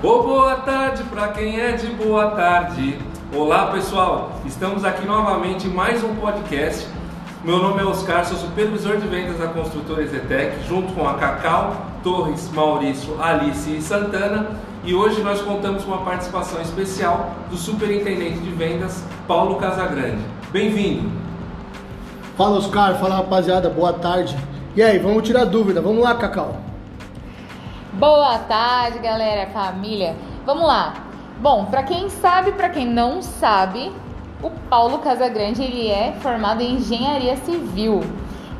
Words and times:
Ô 0.00 0.22
boa 0.22 0.54
tarde 0.54 1.02
para 1.10 1.26
quem 1.28 1.58
é 1.58 1.72
de 1.72 1.88
boa 1.88 2.30
tarde. 2.30 2.96
Olá 3.34 3.66
pessoal, 3.72 4.30
estamos 4.46 4.84
aqui 4.84 5.04
novamente 5.04 5.66
em 5.66 5.70
mais 5.70 6.04
um 6.04 6.14
podcast. 6.14 6.86
Meu 7.42 7.58
nome 7.58 7.82
é 7.82 7.84
Oscar, 7.84 8.24
sou 8.24 8.38
supervisor 8.38 8.98
de 8.98 9.08
vendas 9.08 9.38
da 9.38 9.48
construtora 9.48 10.04
Ezetec, 10.04 10.64
junto 10.68 10.92
com 10.92 11.08
a 11.08 11.14
Cacau, 11.14 11.84
Torres, 12.04 12.48
Maurício, 12.52 13.20
Alice 13.20 13.68
e 13.68 13.82
Santana. 13.82 14.50
E 14.84 14.94
hoje 14.94 15.20
nós 15.20 15.40
contamos 15.42 15.82
com 15.82 15.90
uma 15.90 16.04
participação 16.04 16.62
especial 16.62 17.32
do 17.50 17.56
superintendente 17.56 18.38
de 18.38 18.50
vendas, 18.50 19.02
Paulo 19.26 19.56
Casagrande. 19.56 20.22
Bem-vindo. 20.52 21.10
Fala 22.36 22.58
Oscar, 22.58 23.00
fala 23.00 23.16
rapaziada, 23.16 23.68
boa 23.68 23.92
tarde. 23.92 24.38
E 24.76 24.82
aí, 24.82 25.00
vamos 25.00 25.24
tirar 25.24 25.44
dúvida, 25.44 25.80
vamos 25.80 26.04
lá, 26.04 26.14
Cacau. 26.14 26.67
Boa 27.98 28.38
tarde, 28.38 29.00
galera, 29.00 29.48
família. 29.48 30.14
Vamos 30.46 30.68
lá. 30.68 30.94
Bom, 31.40 31.64
para 31.64 31.82
quem 31.82 32.08
sabe, 32.08 32.52
para 32.52 32.68
quem 32.68 32.86
não 32.86 33.20
sabe, 33.20 33.90
o 34.40 34.50
Paulo 34.70 34.98
Casagrande 34.98 35.64
ele 35.64 35.88
é 35.88 36.12
formado 36.20 36.62
em 36.62 36.74
engenharia 36.74 37.36
civil. 37.38 38.04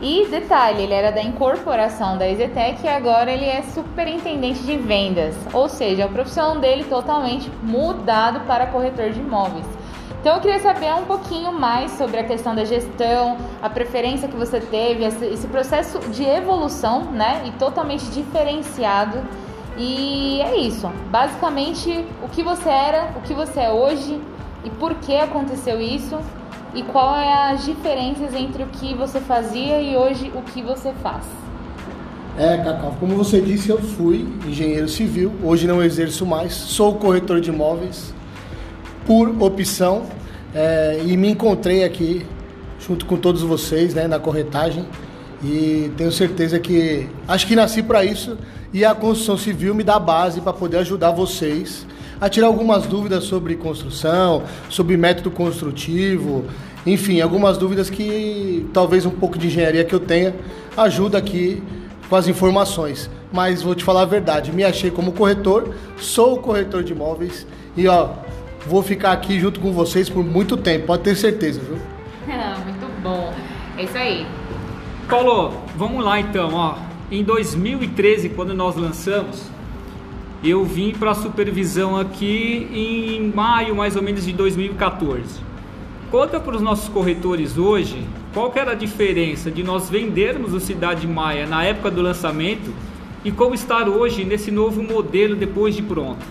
E 0.03 0.27
detalhe, 0.27 0.83
ele 0.83 0.93
era 0.93 1.13
da 1.13 1.23
incorporação 1.23 2.19
da 2.19 2.29
Ezetec 2.29 2.85
e 2.85 2.89
agora 2.89 3.31
ele 3.31 3.45
é 3.45 3.63
superintendente 3.63 4.65
de 4.65 4.77
vendas, 4.77 5.37
ou 5.53 5.69
seja, 5.69 6.07
a 6.07 6.09
profissão 6.09 6.59
dele 6.59 6.83
totalmente 6.83 7.49
mudado 7.63 8.41
para 8.41 8.67
corretor 8.67 9.11
de 9.11 9.21
imóveis. 9.21 9.78
Então 10.21 10.35
eu 10.35 10.41
queria 10.41 10.59
saber 10.59 10.93
um 10.95 11.05
pouquinho 11.05 11.53
mais 11.53 11.93
sobre 11.93 12.19
a 12.19 12.25
questão 12.25 12.55
da 12.55 12.65
gestão, 12.65 13.37
a 13.63 13.71
preferência 13.71 14.27
que 14.27 14.37
você 14.37 14.59
teve, 14.59 15.05
esse 15.05 15.47
processo 15.47 16.01
de 16.11 16.25
evolução, 16.25 17.05
né? 17.13 17.45
E 17.47 17.53
totalmente 17.53 18.05
diferenciado. 18.07 19.19
E 19.77 20.41
é 20.41 20.57
isso. 20.57 20.91
Basicamente, 21.09 22.05
o 22.21 22.29
que 22.29 22.43
você 22.43 22.69
era, 22.69 23.13
o 23.17 23.21
que 23.21 23.33
você 23.33 23.61
é 23.61 23.71
hoje 23.71 24.21
e 24.65 24.71
por 24.71 24.95
que 24.97 25.17
aconteceu 25.17 25.81
isso 25.81 26.19
e 26.75 26.83
qual 26.83 27.15
é 27.15 27.53
as 27.53 27.65
diferenças 27.65 28.35
entre 28.35 28.65
o 28.65 28.67
que 28.67 28.95
você 28.95 29.21
fazia 29.21 29.81
e 29.81 29.97
hoje 29.97 30.33
o 30.35 30.43
que 30.43 30.61
você 30.61 30.93
faz. 31.01 31.25
É, 32.37 32.57
Cacau, 32.59 32.97
como 32.99 33.17
você 33.17 33.41
disse, 33.41 33.71
eu 33.71 33.81
fui 33.81 34.29
engenheiro 34.47 34.89
civil, 34.89 35.33
hoje 35.43 35.67
não 35.67 35.83
exerço 35.83 36.27
mais, 36.27 36.53
sou 36.53 36.95
corretor 36.97 37.41
de 37.41 37.51
imóveis 37.51 38.18
por 39.09 39.35
opção 39.43 40.03
é, 40.55 41.01
e 41.03 41.17
me 41.17 41.31
encontrei 41.31 41.83
aqui 41.83 42.27
junto 42.79 43.07
com 43.07 43.17
todos 43.17 43.41
vocês 43.41 43.95
né, 43.95 44.07
na 44.07 44.19
corretagem 44.19 44.85
e 45.43 45.91
tenho 45.97 46.13
certeza 46.13 46.59
que 46.59 47.09
acho 47.27 47.47
que 47.47 47.57
nasci 47.57 47.83
para 47.83 48.05
isso 48.05 48.37
e 48.71 48.85
a 48.85 48.95
construção 48.95 49.39
civil 49.39 49.75
me 49.75 49.83
dá 49.83 49.99
base 49.99 50.43
para 50.43 50.53
poder 50.53 50.77
ajudar 50.79 51.11
vocês 51.11 51.87
a 52.21 52.29
tirar 52.29 52.49
algumas 52.49 52.87
dúvidas 52.87 53.25
sobre 53.25 53.55
construção, 53.57 54.43
sobre 54.69 54.95
método 54.99 55.31
construtivo, 55.31 56.45
enfim, 56.85 57.23
algumas 57.23 57.57
dúvidas 57.57 57.89
que 57.89 58.69
talvez 58.75 59.07
um 59.07 59.11
pouco 59.11 59.39
de 59.39 59.47
engenharia 59.47 59.85
que 59.85 59.95
eu 59.95 60.01
tenha 60.01 60.35
ajuda 60.77 61.17
aqui 61.17 61.63
com 62.11 62.17
as 62.17 62.29
informações. 62.29 63.09
Mas 63.33 63.63
vou 63.63 63.75
te 63.75 63.85
falar 63.85 64.03
a 64.03 64.07
verdade, 64.07 64.53
me 64.53 64.65
achei 64.65 64.91
como 64.91 65.13
corretor, 65.13 65.75
sou 65.97 66.39
corretor 66.39 66.83
de 66.83 66.93
imóveis 66.93 67.47
e 67.75 67.87
ó, 67.89 68.11
vou 68.69 68.83
ficar 68.83 69.13
aqui 69.13 69.41
junto 69.41 69.59
com 69.61 69.73
vocês 69.73 70.11
por 70.11 70.23
muito 70.23 70.57
tempo, 70.57 70.87
pode 70.87 71.03
ter 71.03 71.17
certeza, 71.17 71.61
viu? 71.61 71.79
muito 72.65 73.03
bom. 73.03 73.33
É 73.77 73.85
isso 73.85 73.97
aí. 73.97 74.27
Paulo, 75.09 75.55
vamos 75.75 76.05
lá 76.05 76.21
então, 76.21 76.53
ó. 76.53 76.77
Em 77.11 77.25
2013, 77.25 78.29
quando 78.29 78.53
nós 78.53 78.77
lançamos, 78.77 79.43
eu 80.45 80.65
vim 80.65 80.93
para 80.93 81.13
a 81.13 81.15
supervisão 81.15 81.97
aqui 81.97 82.69
em 82.71 83.33
maio 83.35 83.75
mais 83.75 83.97
ou 83.97 84.03
menos 84.03 84.27
de 84.27 84.33
2014. 84.35 85.41
Conta 86.11 86.39
para 86.39 86.57
os 86.57 86.63
nossos 86.63 86.89
corretores 86.89 87.57
hoje 87.57 88.07
qual 88.35 88.51
que 88.51 88.59
era 88.59 88.73
a 88.73 88.75
diferença 88.75 89.51
de 89.51 89.63
nós 89.63 89.89
vendermos 89.89 90.53
o 90.53 90.61
Cidade 90.61 91.07
Maia 91.07 91.47
na 91.47 91.65
época 91.65 91.91
do 91.91 92.03
lançamento 92.03 92.73
e 93.25 93.33
como 93.33 93.55
estar 93.55 93.89
hoje 93.89 94.25
nesse 94.25 94.51
novo 94.51 94.83
modelo 94.83 95.35
depois 95.35 95.75
de 95.75 95.83
pronto. 95.83 96.25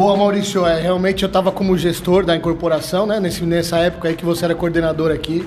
Boa, 0.00 0.16
Maurício. 0.16 0.64
É, 0.64 0.80
realmente 0.80 1.24
eu 1.24 1.26
estava 1.26 1.52
como 1.52 1.76
gestor 1.76 2.24
da 2.24 2.34
incorporação, 2.34 3.04
né? 3.04 3.20
Nesse, 3.20 3.44
nessa 3.44 3.76
época 3.80 4.08
aí 4.08 4.16
que 4.16 4.24
você 4.24 4.46
era 4.46 4.54
coordenador 4.54 5.12
aqui. 5.12 5.46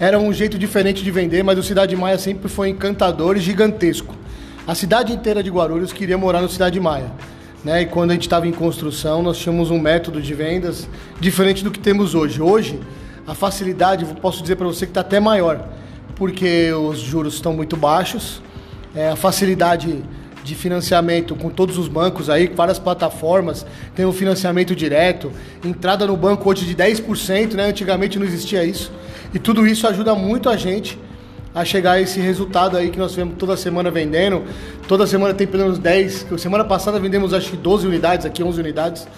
Era 0.00 0.18
um 0.18 0.32
jeito 0.32 0.58
diferente 0.58 1.04
de 1.04 1.10
vender, 1.10 1.44
mas 1.44 1.58
o 1.58 1.62
Cidade 1.62 1.94
Maia 1.94 2.16
sempre 2.16 2.48
foi 2.48 2.70
encantador 2.70 3.36
e 3.36 3.40
gigantesco. 3.40 4.14
A 4.66 4.74
cidade 4.74 5.12
inteira 5.12 5.42
de 5.42 5.50
Guarulhos 5.50 5.92
queria 5.92 6.16
morar 6.16 6.40
no 6.40 6.48
Cidade 6.48 6.80
Maia. 6.80 7.12
Né? 7.62 7.82
E 7.82 7.86
quando 7.86 8.12
a 8.12 8.14
gente 8.14 8.22
estava 8.22 8.48
em 8.48 8.52
construção, 8.52 9.22
nós 9.22 9.36
tínhamos 9.36 9.70
um 9.70 9.78
método 9.78 10.22
de 10.22 10.32
vendas 10.32 10.88
diferente 11.20 11.62
do 11.62 11.70
que 11.70 11.78
temos 11.78 12.14
hoje. 12.14 12.40
Hoje, 12.40 12.80
a 13.26 13.34
facilidade, 13.34 14.06
posso 14.22 14.40
dizer 14.40 14.56
para 14.56 14.68
você 14.68 14.86
que 14.86 14.90
está 14.90 15.02
até 15.02 15.20
maior, 15.20 15.68
porque 16.16 16.72
os 16.72 16.98
juros 16.98 17.34
estão 17.34 17.52
muito 17.52 17.76
baixos, 17.76 18.40
é, 18.94 19.10
a 19.10 19.16
facilidade 19.16 20.02
de 20.42 20.54
financiamento 20.54 21.36
com 21.36 21.48
todos 21.48 21.78
os 21.78 21.88
bancos 21.88 22.28
aí, 22.28 22.48
várias 22.48 22.78
plataformas, 22.78 23.64
tem 23.94 24.04
o 24.04 24.12
financiamento 24.12 24.74
direto, 24.74 25.30
entrada 25.64 26.06
no 26.06 26.16
banco 26.16 26.50
hoje 26.50 26.64
de 26.64 26.74
10%, 26.74 27.54
né? 27.54 27.66
Antigamente 27.66 28.18
não 28.18 28.26
existia 28.26 28.64
isso. 28.64 28.90
E 29.32 29.38
tudo 29.38 29.66
isso 29.66 29.86
ajuda 29.86 30.14
muito 30.14 30.48
a 30.48 30.56
gente 30.56 30.98
a 31.54 31.64
chegar 31.64 31.92
a 31.92 32.00
esse 32.00 32.18
resultado 32.18 32.76
aí 32.76 32.90
que 32.90 32.98
nós 32.98 33.14
vemos 33.14 33.34
toda 33.38 33.56
semana 33.56 33.90
vendendo. 33.90 34.42
Toda 34.88 35.06
semana 35.06 35.34
tem 35.34 35.46
pelo 35.46 35.64
menos 35.64 35.78
10. 35.78 36.26
Semana 36.38 36.64
passada 36.64 36.98
vendemos 36.98 37.32
acho 37.32 37.50
que 37.50 37.56
12 37.56 37.86
unidades, 37.86 38.26
aqui 38.26 38.42
11 38.42 38.60
unidades. 38.60 39.08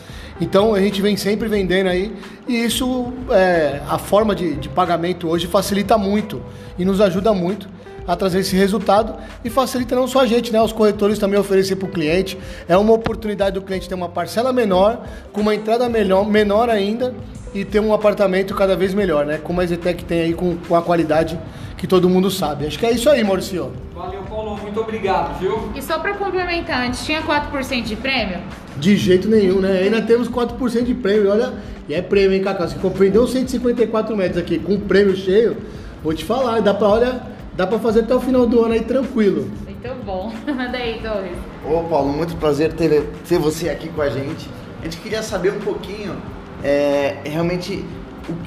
Então 0.40 0.74
a 0.74 0.80
gente 0.80 1.00
vem 1.00 1.16
sempre 1.16 1.48
vendendo 1.48 1.88
aí 1.88 2.12
e 2.48 2.64
isso, 2.64 3.12
é, 3.30 3.80
a 3.88 3.98
forma 3.98 4.34
de, 4.34 4.56
de 4.56 4.68
pagamento 4.68 5.28
hoje 5.28 5.46
facilita 5.46 5.96
muito 5.96 6.42
e 6.76 6.84
nos 6.84 7.00
ajuda 7.00 7.32
muito 7.32 7.68
a 8.06 8.14
trazer 8.16 8.40
esse 8.40 8.56
resultado 8.56 9.14
e 9.44 9.50
facilita 9.50 9.94
não 9.94 10.06
só 10.06 10.20
a 10.20 10.26
gente, 10.26 10.52
né? 10.52 10.60
Os 10.60 10.72
corretores 10.72 11.18
também 11.18 11.38
oferecer 11.38 11.76
para 11.76 11.88
o 11.88 11.90
cliente. 11.90 12.38
É 12.68 12.76
uma 12.76 12.92
oportunidade 12.92 13.54
do 13.54 13.62
cliente 13.62 13.88
ter 13.88 13.94
uma 13.94 14.08
parcela 14.08 14.52
menor, 14.52 15.04
com 15.32 15.40
uma 15.40 15.54
entrada 15.54 15.88
melhor, 15.88 16.28
menor 16.28 16.68
ainda 16.68 17.14
e 17.54 17.64
ter 17.64 17.80
um 17.80 17.94
apartamento 17.94 18.54
cada 18.54 18.76
vez 18.76 18.92
melhor, 18.92 19.24
né? 19.24 19.38
Como 19.42 19.60
a 19.60 19.66
Zetec 19.66 20.04
tem 20.04 20.20
aí 20.20 20.34
com, 20.34 20.56
com 20.56 20.74
a 20.74 20.82
qualidade 20.82 21.38
que 21.76 21.86
todo 21.86 22.08
mundo 22.08 22.30
sabe. 22.30 22.66
Acho 22.66 22.78
que 22.78 22.86
é 22.86 22.92
isso 22.92 23.08
aí, 23.08 23.22
Maurício. 23.22 23.72
Valeu, 23.94 24.22
Paulo. 24.22 24.56
Muito 24.56 24.80
obrigado, 24.80 25.38
viu? 25.38 25.70
E 25.74 25.82
só 25.82 25.98
para 25.98 26.14
complementar, 26.14 26.86
antes 26.86 27.04
tinha 27.04 27.22
4% 27.22 27.82
de 27.82 27.94
prêmio? 27.94 28.38
De 28.76 28.96
jeito 28.96 29.28
nenhum, 29.28 29.60
né? 29.60 29.82
Ainda 29.82 30.02
temos 30.02 30.28
4% 30.28 30.82
de 30.82 30.94
prêmio. 30.94 31.30
Olha, 31.30 31.52
e 31.88 31.94
é 31.94 32.02
prêmio, 32.02 32.34
hein, 32.34 32.42
Cacá? 32.42 32.66
Você 32.66 32.78
compreendeu 32.78 33.26
154 33.26 34.16
metros 34.16 34.38
aqui 34.38 34.58
com 34.58 34.80
prêmio 34.80 35.14
cheio, 35.14 35.58
vou 36.02 36.14
te 36.14 36.24
falar, 36.24 36.60
dá 36.60 36.72
pra, 36.72 36.88
olha, 36.88 37.22
dá 37.56 37.66
pra 37.66 37.78
fazer 37.78 38.00
até 38.00 38.14
o 38.14 38.20
final 38.20 38.46
do 38.46 38.64
ano 38.64 38.74
aí 38.74 38.84
tranquilo. 38.84 39.50
Muito 39.64 40.04
bom. 40.04 40.32
Manda 40.46 40.76
aí, 40.76 41.00
Torres. 41.00 41.36
Ô, 41.64 41.82
Paulo, 41.88 42.12
muito 42.12 42.36
prazer 42.36 42.72
ter, 42.72 43.04
ter 43.28 43.38
você 43.38 43.68
aqui 43.68 43.88
com 43.88 44.02
a 44.02 44.08
gente. 44.08 44.48
A 44.80 44.84
gente 44.84 44.98
queria 44.98 45.22
saber 45.22 45.52
um 45.52 45.60
pouquinho, 45.60 46.14
é, 46.62 47.18
realmente, 47.24 47.84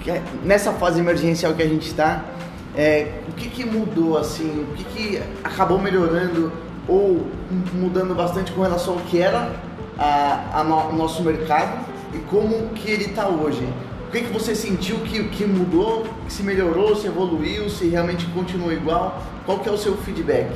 que, 0.03 0.11
é, 0.11 0.21
nessa 0.43 0.71
fase 0.73 0.99
emergencial 0.99 1.53
que 1.53 1.63
a 1.63 1.67
gente 1.67 1.87
está, 1.87 2.23
é, 2.75 3.11
o 3.27 3.31
que, 3.33 3.49
que 3.49 3.65
mudou, 3.65 4.17
assim, 4.17 4.67
o 4.69 4.75
que, 4.75 4.83
que 4.83 5.21
acabou 5.43 5.79
melhorando 5.79 6.51
ou 6.87 7.25
mudando 7.73 8.13
bastante 8.15 8.51
com 8.51 8.61
relação 8.61 8.95
ao 8.95 8.99
que 9.01 9.19
era 9.19 9.51
a, 9.97 10.59
a 10.59 10.63
no, 10.63 10.89
o 10.89 10.95
nosso 10.95 11.23
mercado 11.23 11.85
e 12.13 12.19
como 12.19 12.69
que 12.69 12.89
ele 12.89 13.05
está 13.05 13.27
hoje? 13.27 13.67
O 14.07 14.09
que, 14.09 14.21
que 14.21 14.31
você 14.31 14.55
sentiu 14.55 14.99
que, 14.99 15.21
que 15.25 15.45
mudou, 15.45 16.07
que 16.25 16.31
se 16.31 16.41
melhorou, 16.41 16.95
se 16.95 17.07
evoluiu, 17.07 17.69
se 17.69 17.89
realmente 17.89 18.25
continua 18.27 18.73
igual? 18.73 19.21
Qual 19.45 19.59
que 19.59 19.67
é 19.67 19.71
o 19.71 19.77
seu 19.77 19.97
feedback? 19.97 20.49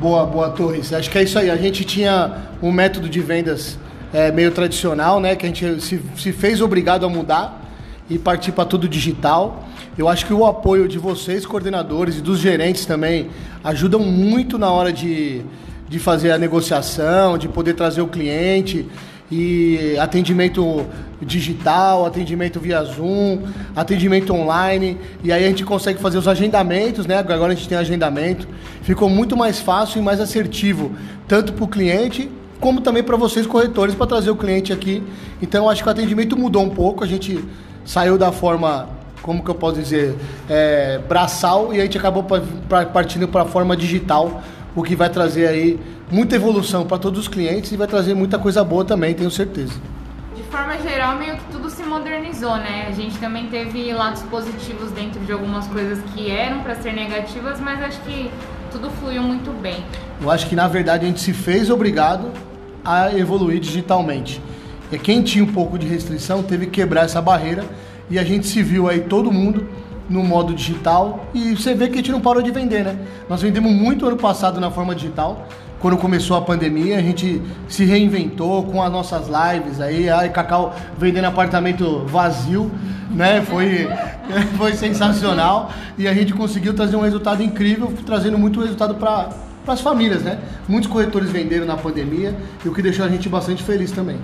Boa, 0.00 0.26
boa, 0.26 0.50
Torres. 0.50 0.92
Acho 0.92 1.08
que 1.08 1.16
é 1.16 1.22
isso 1.22 1.38
aí. 1.38 1.48
A 1.48 1.56
gente 1.56 1.84
tinha 1.84 2.48
um 2.60 2.72
método 2.72 3.08
de 3.08 3.20
vendas 3.20 3.78
é, 4.12 4.32
meio 4.32 4.50
tradicional, 4.50 5.20
né? 5.20 5.36
Que 5.36 5.46
a 5.46 5.48
gente 5.48 5.80
se, 5.80 6.02
se 6.16 6.32
fez 6.32 6.60
obrigado 6.60 7.06
a 7.06 7.08
mudar 7.08 7.70
e 8.10 8.18
partir 8.18 8.50
para 8.50 8.64
tudo 8.64 8.88
digital. 8.88 9.64
Eu 9.96 10.08
acho 10.08 10.26
que 10.26 10.34
o 10.34 10.44
apoio 10.44 10.88
de 10.88 10.98
vocês, 10.98 11.46
coordenadores, 11.46 12.18
e 12.18 12.20
dos 12.20 12.40
gerentes 12.40 12.84
também, 12.84 13.30
ajudam 13.62 14.00
muito 14.00 14.58
na 14.58 14.72
hora 14.72 14.92
de, 14.92 15.42
de 15.88 16.00
fazer 16.00 16.32
a 16.32 16.38
negociação, 16.38 17.38
de 17.38 17.46
poder 17.46 17.74
trazer 17.74 18.00
o 18.00 18.08
cliente 18.08 18.88
e 19.30 19.96
atendimento 19.98 20.86
digital, 21.22 22.04
atendimento 22.04 22.58
via 22.58 22.82
Zoom, 22.82 23.42
atendimento 23.76 24.32
online, 24.32 24.98
e 25.22 25.32
aí 25.32 25.44
a 25.44 25.48
gente 25.48 25.64
consegue 25.64 26.00
fazer 26.00 26.18
os 26.18 26.26
agendamentos, 26.26 27.06
né? 27.06 27.18
Agora 27.18 27.52
a 27.52 27.54
gente 27.54 27.68
tem 27.68 27.78
agendamento, 27.78 28.48
ficou 28.82 29.08
muito 29.08 29.36
mais 29.36 29.60
fácil 29.60 30.00
e 30.00 30.02
mais 30.02 30.20
assertivo, 30.20 30.92
tanto 31.28 31.52
para 31.52 31.64
o 31.64 31.68
cliente 31.68 32.30
como 32.58 32.82
também 32.82 33.02
para 33.02 33.16
vocês 33.16 33.46
corretores 33.46 33.94
para 33.94 34.06
trazer 34.06 34.30
o 34.30 34.36
cliente 34.36 34.72
aqui. 34.72 35.02
Então 35.40 35.68
acho 35.68 35.82
que 35.82 35.88
o 35.88 35.92
atendimento 35.92 36.36
mudou 36.36 36.62
um 36.62 36.68
pouco, 36.70 37.02
a 37.02 37.06
gente 37.06 37.42
saiu 37.84 38.18
da 38.18 38.30
forma 38.30 38.88
como 39.22 39.42
que 39.42 39.50
eu 39.50 39.54
posso 39.54 39.78
dizer, 39.78 40.14
é, 40.48 40.98
braçal 41.08 41.74
e 41.74 41.80
a 41.80 41.82
gente 41.82 41.96
acabou 41.98 42.24
partindo 42.92 43.28
para 43.28 43.42
a 43.42 43.44
forma 43.44 43.76
digital, 43.76 44.42
o 44.74 44.82
que 44.82 44.96
vai 44.96 45.10
trazer 45.10 45.46
aí 45.46 45.78
muita 46.10 46.34
evolução 46.34 46.84
para 46.84 46.98
todos 46.98 47.20
os 47.20 47.28
clientes 47.28 47.72
e 47.72 47.76
vai 47.76 47.86
trazer 47.86 48.14
muita 48.14 48.38
coisa 48.38 48.64
boa 48.64 48.84
também, 48.84 49.14
tenho 49.14 49.30
certeza. 49.30 49.74
De 50.34 50.42
forma 50.44 50.76
geral, 50.78 51.16
meio 51.16 51.36
que 51.36 51.44
tudo 51.52 51.70
se 51.70 51.82
modernizou, 51.82 52.56
né? 52.56 52.86
A 52.88 52.92
gente 52.92 53.16
também 53.18 53.46
teve 53.46 53.92
lados 53.92 54.22
positivos 54.22 54.90
dentro 54.90 55.20
de 55.20 55.32
algumas 55.32 55.66
coisas 55.68 55.98
que 56.14 56.30
eram 56.30 56.60
para 56.60 56.74
ser 56.76 56.92
negativas, 56.92 57.60
mas 57.60 57.82
acho 57.82 58.00
que 58.00 58.30
tudo 58.72 58.90
fluiu 58.90 59.22
muito 59.22 59.50
bem. 59.60 59.84
Eu 60.20 60.30
acho 60.30 60.46
que 60.48 60.56
na 60.56 60.68
verdade 60.68 61.04
a 61.04 61.08
gente 61.08 61.20
se 61.20 61.32
fez 61.32 61.70
obrigado 61.70 62.30
a 62.84 63.16
evoluir 63.16 63.60
digitalmente. 63.60 64.40
E 64.90 64.98
quem 64.98 65.22
tinha 65.22 65.44
um 65.44 65.52
pouco 65.52 65.78
de 65.78 65.86
restrição 65.86 66.42
teve 66.42 66.66
que 66.66 66.72
quebrar 66.72 67.04
essa 67.04 67.22
barreira 67.22 67.64
e 68.08 68.18
a 68.18 68.24
gente 68.24 68.46
se 68.46 68.62
viu 68.62 68.88
aí 68.88 69.00
todo 69.00 69.30
mundo 69.30 69.68
no 70.08 70.24
modo 70.24 70.52
digital 70.52 71.26
e 71.32 71.54
você 71.54 71.74
vê 71.74 71.86
que 71.86 71.94
a 71.94 71.96
gente 71.98 72.10
não 72.10 72.20
parou 72.20 72.42
de 72.42 72.50
vender, 72.50 72.84
né? 72.84 72.98
Nós 73.28 73.40
vendemos 73.40 73.70
muito 73.70 74.04
ano 74.04 74.16
passado 74.16 74.60
na 74.60 74.70
forma 74.70 74.94
digital. 74.94 75.46
Quando 75.80 75.96
começou 75.96 76.36
a 76.36 76.42
pandemia, 76.42 76.98
a 76.98 77.00
gente 77.00 77.40
se 77.66 77.86
reinventou 77.86 78.64
com 78.64 78.82
as 78.82 78.92
nossas 78.92 79.28
lives 79.28 79.80
aí, 79.80 80.10
a 80.10 80.28
Cacau 80.28 80.76
vendendo 80.98 81.24
apartamento 81.24 82.04
vazio, 82.06 82.70
né? 83.10 83.40
Foi, 83.40 83.88
foi 84.58 84.74
sensacional 84.74 85.72
e 85.96 86.06
a 86.06 86.12
gente 86.12 86.34
conseguiu 86.34 86.74
trazer 86.74 86.96
um 86.96 87.00
resultado 87.00 87.42
incrível, 87.42 87.94
trazendo 88.04 88.36
muito 88.36 88.60
resultado 88.60 88.94
para 88.96 89.30
as 89.66 89.80
famílias, 89.80 90.22
né? 90.22 90.38
Muitos 90.68 90.90
corretores 90.90 91.30
venderam 91.30 91.64
na 91.64 91.78
pandemia 91.78 92.36
e 92.62 92.68
o 92.68 92.74
que 92.74 92.82
deixou 92.82 93.06
a 93.06 93.08
gente 93.08 93.26
bastante 93.30 93.62
feliz 93.62 93.90
também. 93.90 94.18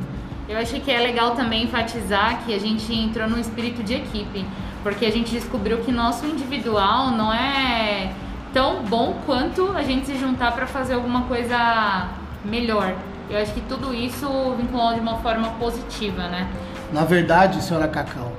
Eu 0.46 0.58
acho 0.58 0.78
que 0.80 0.90
é 0.90 1.00
legal 1.00 1.30
também 1.30 1.64
enfatizar 1.64 2.44
que 2.44 2.54
a 2.54 2.58
gente 2.58 2.94
entrou 2.94 3.28
num 3.30 3.38
espírito 3.38 3.82
de 3.82 3.94
equipe, 3.94 4.44
porque 4.82 5.06
a 5.06 5.10
gente 5.10 5.32
descobriu 5.32 5.78
que 5.78 5.90
nosso 5.90 6.26
individual 6.26 7.12
não 7.12 7.32
é 7.32 8.12
tão 8.56 8.82
bom 8.84 9.14
quanto 9.26 9.70
a 9.72 9.82
gente 9.82 10.06
se 10.06 10.16
juntar 10.16 10.52
para 10.52 10.66
fazer 10.66 10.94
alguma 10.94 11.24
coisa 11.24 12.08
melhor. 12.42 12.96
Eu 13.28 13.36
acho 13.36 13.52
que 13.52 13.60
tudo 13.60 13.92
isso 13.92 14.26
vinculou 14.56 14.94
de 14.94 15.00
uma 15.00 15.18
forma 15.18 15.50
positiva, 15.58 16.26
né? 16.28 16.48
Na 16.90 17.04
verdade, 17.04 17.62
senhora 17.62 17.86
Cacau, 17.86 18.32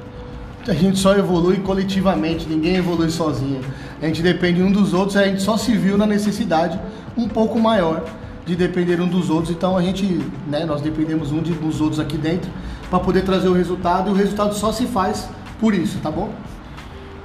a 0.67 0.73
gente 0.73 0.97
só 0.97 1.15
evolui 1.15 1.57
coletivamente, 1.57 2.49
ninguém 2.49 2.77
evolui 2.77 3.11
sozinho. 3.11 3.61
A 4.01 4.07
gente 4.07 4.23
depende 4.23 4.59
um 4.59 4.71
dos 4.71 4.91
outros, 4.91 5.15
a 5.17 5.23
gente 5.23 5.43
só 5.43 5.55
se 5.55 5.77
viu 5.77 5.99
na 5.99 6.07
necessidade 6.07 6.79
um 7.15 7.27
pouco 7.27 7.59
maior 7.59 8.03
de 8.43 8.55
depender 8.55 8.99
um 8.99 9.07
dos 9.07 9.29
outros. 9.29 9.51
Então 9.51 9.77
a 9.77 9.83
gente, 9.83 10.03
né, 10.47 10.65
nós 10.65 10.81
dependemos 10.81 11.31
um 11.31 11.43
dos 11.43 11.79
outros 11.79 11.99
aqui 11.99 12.17
dentro 12.17 12.49
para 12.89 12.99
poder 12.99 13.21
trazer 13.21 13.49
o 13.49 13.53
resultado 13.53 14.09
e 14.09 14.13
o 14.13 14.15
resultado 14.15 14.55
só 14.55 14.71
se 14.71 14.87
faz 14.87 15.29
por 15.59 15.75
isso, 15.75 15.99
tá 15.99 16.09
bom? 16.09 16.33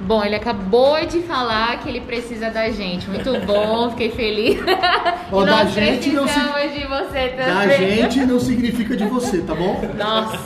Bom, 0.05 0.23
ele 0.23 0.35
acabou 0.35 1.03
de 1.05 1.21
falar 1.21 1.79
que 1.79 1.89
ele 1.89 2.01
precisa 2.01 2.49
da 2.49 2.69
gente. 2.69 3.09
Muito 3.09 3.31
bom, 3.45 3.89
fiquei 3.91 4.11
feliz. 4.11 4.59
Ó, 5.31 5.43
e 5.43 5.45
da 5.45 5.51
nós 5.63 5.71
gente 5.73 6.09
não 6.11 6.27
se- 6.27 6.39
de 6.39 6.85
você 6.87 7.29
também. 7.29 7.67
Da 7.67 7.77
gente 7.77 8.19
não 8.25 8.39
significa 8.39 8.95
de 8.95 9.05
você, 9.05 9.41
tá 9.41 9.53
bom? 9.55 9.81
Nossa. 9.97 10.39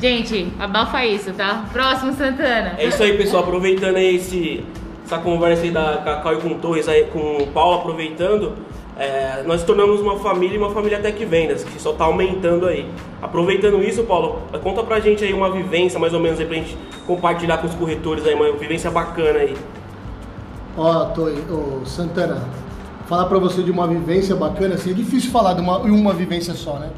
Gente, 0.00 0.52
abafa 0.58 1.04
isso, 1.04 1.32
tá? 1.32 1.64
Próximo, 1.72 2.12
Santana. 2.12 2.74
É 2.78 2.86
isso 2.86 3.02
aí, 3.02 3.16
pessoal. 3.16 3.42
Aproveitando 3.42 3.96
aí 3.96 4.14
esse, 4.16 4.64
essa 5.04 5.18
conversa 5.18 5.64
aí 5.64 5.70
da 5.72 5.98
Cacau 6.04 6.34
e 6.34 6.36
com 6.40 6.48
o 6.50 6.54
Torres, 6.56 6.88
aí, 6.88 7.04
com 7.04 7.38
o 7.38 7.46
Paulo 7.48 7.80
aproveitando, 7.80 8.56
é, 8.98 9.44
nós 9.46 9.62
tornamos 9.62 10.00
uma 10.00 10.18
família 10.18 10.56
e 10.56 10.58
uma 10.58 10.70
família 10.70 10.98
Tech 10.98 11.24
Vendas, 11.24 11.62
que 11.62 11.80
só 11.80 11.92
tá 11.92 12.04
aumentando 12.04 12.66
aí. 12.66 12.90
Aproveitando 13.22 13.80
isso, 13.82 14.02
Paulo, 14.02 14.42
conta 14.62 14.82
pra 14.82 14.98
gente 14.98 15.24
aí 15.24 15.32
uma 15.32 15.50
vivência, 15.50 16.00
mais 16.00 16.12
ou 16.12 16.18
menos, 16.18 16.40
aí, 16.40 16.46
pra 16.46 16.56
gente 16.56 16.76
compartilhar 17.06 17.58
com 17.58 17.68
os 17.68 17.74
corretores 17.74 18.26
aí, 18.26 18.34
uma 18.34 18.50
vivência 18.52 18.90
bacana 18.90 19.38
aí. 19.38 19.56
Ó, 20.76 21.04
Toi, 21.06 21.32
ô, 21.48 21.86
Santana, 21.86 22.42
falar 23.06 23.26
pra 23.26 23.38
você 23.38 23.62
de 23.62 23.70
uma 23.70 23.86
vivência 23.86 24.34
bacana, 24.34 24.74
assim, 24.74 24.90
é 24.90 24.94
difícil 24.94 25.30
falar 25.30 25.54
de 25.54 25.60
uma, 25.60 25.78
uma 25.78 26.12
vivência 26.12 26.54
só, 26.54 26.78
né? 26.80 26.90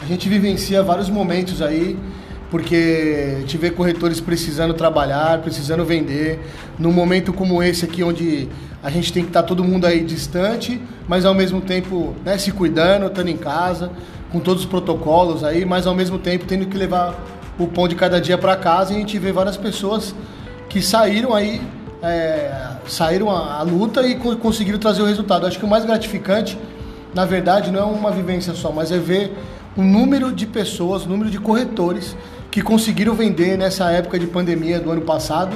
A 0.00 0.04
gente 0.04 0.28
vivencia 0.28 0.82
vários 0.82 1.08
momentos 1.08 1.62
aí, 1.62 1.98
porque 2.50 3.36
gente 3.40 3.58
vê 3.58 3.70
corretores 3.70 4.20
precisando 4.20 4.74
trabalhar, 4.74 5.40
precisando 5.40 5.84
vender, 5.84 6.40
num 6.78 6.92
momento 6.92 7.32
como 7.32 7.62
esse 7.62 7.84
aqui, 7.84 8.02
onde 8.02 8.48
a 8.82 8.90
gente 8.90 9.12
tem 9.12 9.22
que 9.24 9.30
estar 9.30 9.42
todo 9.42 9.64
mundo 9.64 9.84
aí 9.84 10.04
distante, 10.04 10.80
mas 11.08 11.24
ao 11.24 11.34
mesmo 11.34 11.60
tempo 11.60 12.14
né, 12.24 12.38
se 12.38 12.52
cuidando, 12.52 13.06
estando 13.06 13.28
em 13.28 13.36
casa, 13.36 13.90
com 14.30 14.38
todos 14.38 14.62
os 14.62 14.68
protocolos 14.68 15.42
aí, 15.42 15.64
mas 15.64 15.86
ao 15.86 15.94
mesmo 15.94 16.18
tempo 16.18 16.44
tendo 16.44 16.66
que 16.66 16.76
levar 16.76 17.18
o 17.58 17.66
pão 17.66 17.88
de 17.88 17.94
cada 17.94 18.20
dia 18.20 18.36
para 18.38 18.54
casa 18.56 18.92
e 18.92 18.96
a 18.96 18.98
gente 19.00 19.18
vê 19.18 19.32
várias 19.32 19.56
pessoas 19.56 20.14
que 20.68 20.82
saíram 20.82 21.34
aí, 21.34 21.60
é, 22.02 22.52
saíram 22.86 23.30
a, 23.30 23.62
luta 23.62 24.06
e 24.06 24.14
co- 24.16 24.36
conseguiram 24.36 24.78
trazer 24.78 25.02
o 25.02 25.06
resultado. 25.06 25.46
Acho 25.46 25.58
que 25.58 25.64
o 25.64 25.68
mais 25.68 25.84
gratificante, 25.84 26.58
na 27.14 27.24
verdade, 27.24 27.70
não 27.70 27.80
é 27.80 27.84
uma 27.84 28.10
vivência 28.10 28.54
só, 28.54 28.70
mas 28.70 28.92
é 28.92 28.98
ver 28.98 29.36
o 29.76 29.82
número 29.82 30.32
de 30.32 30.46
pessoas, 30.46 31.04
o 31.06 31.08
número 31.08 31.30
de 31.30 31.38
corretores 31.38 32.16
que 32.56 32.62
conseguiram 32.62 33.14
vender 33.14 33.58
nessa 33.58 33.90
época 33.90 34.18
de 34.18 34.26
pandemia 34.26 34.80
do 34.80 34.90
ano 34.90 35.02
passado. 35.02 35.54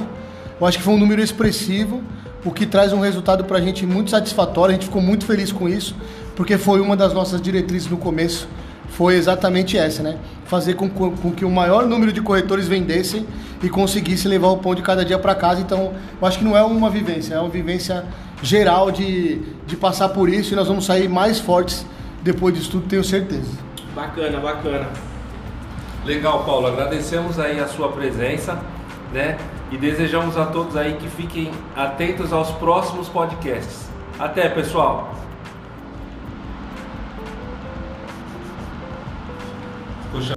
Eu 0.59 0.67
acho 0.67 0.77
que 0.77 0.83
foi 0.83 0.93
um 0.93 0.99
número 0.99 1.19
expressivo, 1.19 1.99
o 2.45 2.51
que 2.51 2.63
traz 2.63 2.93
um 2.93 2.99
resultado 2.99 3.43
para 3.43 3.57
a 3.57 3.59
gente 3.59 3.87
muito 3.87 4.11
satisfatório. 4.11 4.69
A 4.69 4.73
gente 4.75 4.85
ficou 4.85 5.01
muito 5.01 5.25
feliz 5.25 5.51
com 5.51 5.67
isso, 5.67 5.95
porque 6.35 6.59
foi 6.59 6.79
uma 6.79 6.95
das 6.95 7.11
nossas 7.11 7.41
diretrizes 7.41 7.89
no 7.89 7.97
começo 7.97 8.47
foi 8.89 9.15
exatamente 9.15 9.75
essa, 9.79 10.03
né? 10.03 10.17
Fazer 10.45 10.75
com, 10.75 10.87
com- 10.87 11.31
que 11.31 11.43
o 11.43 11.49
maior 11.49 11.87
número 11.87 12.13
de 12.13 12.21
corretores 12.21 12.67
vendessem 12.67 13.25
e 13.63 13.67
conseguisse 13.69 14.27
levar 14.27 14.49
o 14.49 14.57
pão 14.57 14.75
de 14.75 14.83
cada 14.83 15.03
dia 15.03 15.17
para 15.17 15.33
casa. 15.33 15.59
Então, 15.59 15.93
eu 16.21 16.27
acho 16.27 16.37
que 16.37 16.43
não 16.43 16.55
é 16.55 16.61
uma 16.61 16.89
vivência, 16.91 17.33
é 17.33 17.39
uma 17.39 17.49
vivência 17.49 18.05
geral 18.43 18.91
de, 18.91 19.41
de 19.65 19.75
passar 19.75 20.09
por 20.09 20.29
isso 20.29 20.53
e 20.53 20.55
nós 20.55 20.67
vamos 20.67 20.85
sair 20.85 21.09
mais 21.09 21.39
fortes 21.39 21.83
depois 22.21 22.53
disso 22.53 22.69
tudo, 22.69 22.85
tenho 22.87 23.03
certeza. 23.03 23.49
Bacana, 23.95 24.39
bacana. 24.39 25.10
Legal, 26.05 26.43
Paulo. 26.43 26.67
Agradecemos 26.67 27.39
aí 27.39 27.59
a 27.59 27.67
sua 27.67 27.89
presença, 27.91 28.59
né? 29.13 29.37
E 29.71 29.77
desejamos 29.77 30.35
a 30.35 30.47
todos 30.47 30.75
aí 30.75 30.95
que 30.95 31.07
fiquem 31.07 31.51
atentos 31.75 32.33
aos 32.33 32.49
próximos 32.51 33.07
podcasts. 33.07 33.87
Até, 34.17 34.49
pessoal. 34.49 35.13
Puxa. 40.11 40.33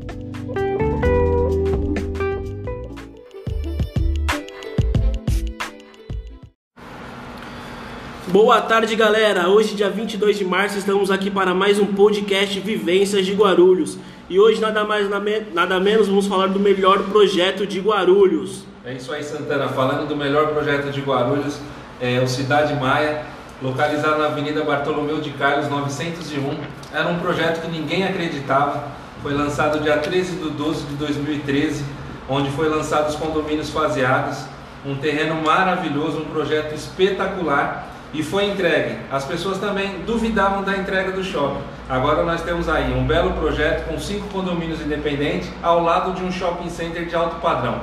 Boa 8.28 8.60
tarde, 8.60 8.94
galera. 8.96 9.48
Hoje, 9.48 9.74
dia 9.74 9.88
22 9.88 10.36
de 10.36 10.44
março, 10.44 10.76
estamos 10.76 11.10
aqui 11.10 11.30
para 11.30 11.54
mais 11.54 11.78
um 11.78 11.86
podcast 11.86 12.60
Vivências 12.60 13.24
de 13.24 13.32
Guarulhos. 13.32 13.96
E 14.28 14.40
hoje, 14.40 14.60
nada 14.60 14.84
mais 14.84 15.08
nada 15.08 15.22
me- 15.22 15.46
nada 15.52 15.78
menos, 15.80 16.08
vamos 16.08 16.26
falar 16.26 16.46
do 16.48 16.58
melhor 16.58 17.02
projeto 17.04 17.66
de 17.66 17.80
Guarulhos. 17.80 18.64
É 18.84 18.92
isso 18.94 19.12
aí, 19.12 19.22
Santana. 19.22 19.68
Falando 19.68 20.08
do 20.08 20.16
melhor 20.16 20.48
projeto 20.48 20.90
de 20.90 21.00
Guarulhos, 21.00 21.58
é 22.00 22.20
o 22.20 22.26
Cidade 22.28 22.74
Maia, 22.74 23.22
localizado 23.62 24.18
na 24.18 24.26
Avenida 24.26 24.62
Bartolomeu 24.64 25.20
de 25.20 25.30
Carlos 25.30 25.68
901. 25.68 26.56
Era 26.92 27.08
um 27.08 27.18
projeto 27.18 27.62
que 27.62 27.68
ninguém 27.70 28.04
acreditava. 28.04 28.84
Foi 29.22 29.32
lançado 29.34 29.80
dia 29.82 29.96
13 29.98 30.36
de 30.36 30.50
12 30.50 30.84
de 30.86 30.94
2013, 30.96 31.84
onde 32.28 32.50
foi 32.50 32.68
lançado 32.68 33.08
os 33.08 33.16
condomínios 33.16 33.70
faseados. 33.70 34.38
Um 34.86 34.96
terreno 34.96 35.36
maravilhoso, 35.42 36.18
um 36.18 36.24
projeto 36.26 36.74
espetacular 36.74 37.88
e 38.12 38.22
foi 38.22 38.46
entregue. 38.46 38.96
As 39.10 39.24
pessoas 39.24 39.58
também 39.58 40.00
duvidavam 40.06 40.62
da 40.62 40.76
entrega 40.76 41.10
do 41.12 41.24
shopping. 41.24 41.62
Agora 41.88 42.22
nós 42.22 42.42
temos 42.42 42.68
aí 42.68 42.94
um 42.94 43.06
belo 43.06 43.32
projeto 43.34 43.86
com 43.86 43.98
cinco 43.98 44.26
condomínios 44.28 44.80
independentes 44.80 45.50
ao 45.62 45.82
lado 45.82 46.14
de 46.14 46.24
um 46.24 46.32
shopping 46.32 46.70
center 46.70 47.04
de 47.04 47.14
alto 47.14 47.36
padrão. 47.36 47.82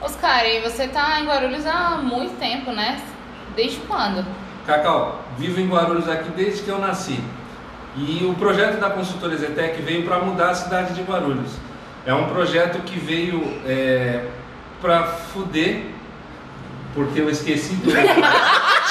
Oscar, 0.00 0.46
e 0.46 0.60
você 0.60 0.86
tá 0.86 1.18
em 1.20 1.26
Guarulhos 1.26 1.66
há 1.66 1.96
muito 1.96 2.38
tempo, 2.38 2.70
né? 2.70 3.00
Desde 3.56 3.78
quando? 3.80 4.24
Cacau, 4.66 5.24
vivo 5.36 5.60
em 5.60 5.68
Guarulhos 5.68 6.08
aqui 6.08 6.30
desde 6.30 6.62
que 6.62 6.68
eu 6.68 6.78
nasci. 6.78 7.18
E 7.96 8.24
o 8.24 8.34
projeto 8.34 8.78
da 8.78 8.90
consultora 8.90 9.36
Zetec 9.36 9.82
veio 9.82 10.04
para 10.04 10.18
mudar 10.18 10.50
a 10.50 10.54
cidade 10.54 10.94
de 10.94 11.02
Guarulhos. 11.02 11.52
É 12.06 12.14
um 12.14 12.28
projeto 12.28 12.82
que 12.82 12.98
veio 12.98 13.60
é, 13.66 14.26
para 14.80 15.04
fuder, 15.04 15.86
porque 16.94 17.20
eu 17.20 17.30
esqueci 17.30 17.74
do. 17.76 17.90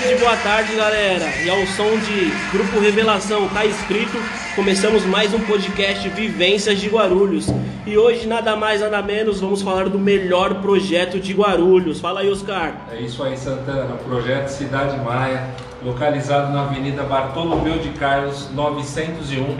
tarde, 0.00 0.14
boa 0.16 0.36
tarde, 0.36 0.74
galera. 0.76 1.26
E 1.44 1.50
ao 1.50 1.66
som 1.66 1.98
de 1.98 2.30
Grupo 2.50 2.80
Revelação, 2.80 3.46
tá 3.48 3.66
escrito, 3.66 4.16
começamos 4.56 5.04
mais 5.04 5.34
um 5.34 5.40
podcast 5.40 6.08
Vivências 6.08 6.80
de 6.80 6.88
Guarulhos. 6.88 7.48
E 7.86 7.98
hoje, 7.98 8.26
nada 8.26 8.56
mais, 8.56 8.80
nada 8.80 9.02
menos, 9.02 9.40
vamos 9.40 9.60
falar 9.60 9.90
do 9.90 9.98
melhor 9.98 10.54
projeto 10.62 11.20
de 11.20 11.34
Guarulhos. 11.34 12.00
Fala 12.00 12.20
aí, 12.20 12.30
Oscar. 12.30 12.72
É 12.90 13.00
isso 13.00 13.22
aí, 13.22 13.36
Santana. 13.36 13.94
Projeto 13.96 14.48
Cidade 14.48 14.98
Maia, 15.04 15.50
localizado 15.82 16.50
na 16.50 16.62
Avenida 16.62 17.02
Bartolomeu 17.02 17.78
de 17.78 17.90
Carlos, 17.90 18.48
901, 18.54 19.56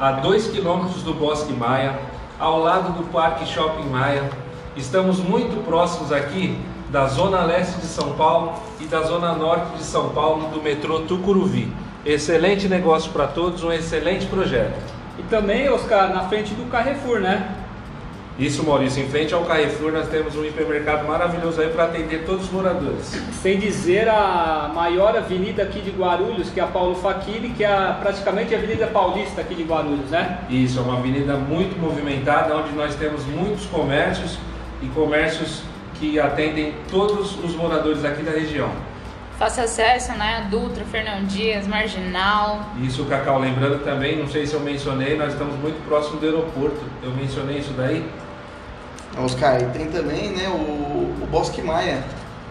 a 0.00 0.12
2 0.12 0.48
quilômetros 0.48 1.02
do 1.02 1.12
Bosque 1.12 1.52
Maia, 1.52 1.98
ao 2.38 2.60
lado 2.60 2.96
do 2.96 3.04
Parque 3.10 3.46
Shopping 3.46 3.88
Maia. 3.90 4.30
Estamos 4.74 5.18
muito 5.18 5.62
próximos 5.66 6.12
aqui 6.12 6.56
da 6.92 7.06
Zona 7.06 7.42
Leste 7.44 7.80
de 7.80 7.86
São 7.86 8.10
Paulo 8.12 8.52
e 8.78 8.84
da 8.84 9.00
Zona 9.00 9.32
Norte 9.32 9.78
de 9.78 9.82
São 9.82 10.10
Paulo 10.10 10.48
do 10.48 10.62
metrô 10.62 11.00
Tucuruvi. 11.00 11.72
Excelente 12.04 12.68
negócio 12.68 13.10
para 13.12 13.26
todos, 13.26 13.64
um 13.64 13.72
excelente 13.72 14.26
projeto. 14.26 14.78
E 15.18 15.22
também, 15.22 15.70
Oscar, 15.70 16.12
na 16.12 16.28
frente 16.28 16.52
do 16.52 16.70
Carrefour, 16.70 17.18
né? 17.18 17.50
Isso, 18.38 18.62
Maurício, 18.62 19.02
em 19.02 19.08
frente 19.08 19.32
ao 19.32 19.42
Carrefour 19.44 19.90
nós 19.90 20.08
temos 20.08 20.36
um 20.36 20.44
hipermercado 20.44 21.06
maravilhoso 21.06 21.62
aí 21.62 21.68
para 21.68 21.84
atender 21.84 22.24
todos 22.26 22.44
os 22.44 22.50
moradores. 22.50 23.18
Sem 23.40 23.58
dizer 23.58 24.08
a 24.10 24.70
maior 24.74 25.16
avenida 25.16 25.62
aqui 25.62 25.80
de 25.80 25.90
Guarulhos, 25.90 26.50
que 26.50 26.60
é 26.60 26.62
a 26.62 26.66
Paulo 26.66 26.94
Facchini, 26.94 27.50
que 27.50 27.64
é 27.64 27.96
praticamente 28.00 28.54
a 28.54 28.58
Avenida 28.58 28.86
Paulista 28.86 29.40
aqui 29.40 29.54
de 29.54 29.62
Guarulhos, 29.62 30.10
né? 30.10 30.40
Isso, 30.50 30.78
é 30.78 30.82
uma 30.82 30.98
avenida 30.98 31.36
muito 31.36 31.78
movimentada, 31.80 32.54
onde 32.54 32.72
nós 32.72 32.94
temos 32.96 33.24
muitos 33.24 33.64
comércios 33.66 34.38
e 34.82 34.86
comércios 34.88 35.62
que 36.02 36.18
atendem 36.18 36.74
todos 36.90 37.38
os 37.44 37.54
moradores 37.54 38.04
aqui 38.04 38.24
da 38.24 38.32
região. 38.32 38.68
Fácil 39.38 39.62
acesso, 39.62 40.10
né? 40.14 40.48
Dutra, 40.50 40.84
Fernão 40.84 41.22
Dias, 41.26 41.64
Marginal. 41.68 42.60
Isso, 42.82 43.04
Cacau, 43.04 43.38
lembrando 43.38 43.84
também, 43.84 44.18
não 44.18 44.26
sei 44.26 44.44
se 44.44 44.54
eu 44.54 44.60
mencionei, 44.60 45.16
nós 45.16 45.32
estamos 45.32 45.54
muito 45.60 45.80
próximo 45.86 46.18
do 46.18 46.26
aeroporto. 46.26 46.80
Eu 47.04 47.12
mencionei 47.12 47.58
isso 47.58 47.72
daí? 47.76 48.04
Oscar, 49.16 49.62
e 49.62 49.66
tem 49.66 49.86
também 49.86 50.30
né, 50.30 50.48
o, 50.48 51.22
o 51.22 51.28
Bosque 51.30 51.62
Maia, 51.62 52.02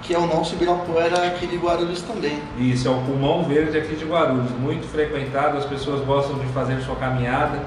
que 0.01 0.13
é 0.13 0.17
o 0.17 0.25
nosso 0.27 0.55
Ibirapuera 0.55 1.27
aqui 1.27 1.45
de 1.45 1.57
Guarulhos 1.57 2.01
também. 2.03 2.39
Isso, 2.57 2.87
é 2.87 2.91
o 2.91 3.01
pulmão 3.01 3.43
verde 3.43 3.77
aqui 3.77 3.95
de 3.95 4.05
Guarulhos, 4.05 4.51
muito 4.51 4.87
frequentado, 4.87 5.57
as 5.57 5.65
pessoas 5.65 6.05
gostam 6.05 6.39
de 6.39 6.45
fazer 6.53 6.79
sua 6.83 6.95
caminhada 6.95 7.59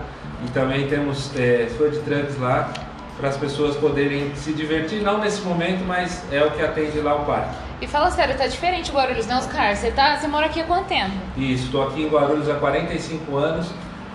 e 0.47 0.51
também 0.51 0.87
temos 0.89 1.31
é, 1.37 1.69
food 1.77 1.99
trucks 1.99 2.39
lá 2.39 2.73
para 3.17 3.29
as 3.29 3.37
pessoas 3.37 3.77
poderem 3.77 4.35
se 4.35 4.53
divertir, 4.53 5.01
não 5.01 5.19
nesse 5.19 5.41
momento, 5.43 5.85
mas 5.85 6.23
é 6.33 6.43
o 6.43 6.51
que 6.51 6.63
atende 6.63 6.99
lá 7.01 7.15
o 7.15 7.25
parque. 7.25 7.55
E 7.81 7.87
fala 7.87 8.11
sério, 8.11 8.37
tá 8.37 8.47
diferente 8.47 8.91
Guarulhos, 8.91 9.27
né, 9.27 9.37
Oscar? 9.37 9.77
Você, 9.77 9.91
tá, 9.91 10.17
você 10.17 10.27
mora 10.27 10.47
aqui 10.47 10.61
há 10.61 10.65
quanto 10.65 10.87
tempo? 10.87 11.13
Isso, 11.37 11.67
estou 11.67 11.87
aqui 11.87 12.03
em 12.03 12.09
Guarulhos 12.09 12.49
há 12.49 12.55
45 12.55 13.37
anos 13.37 13.71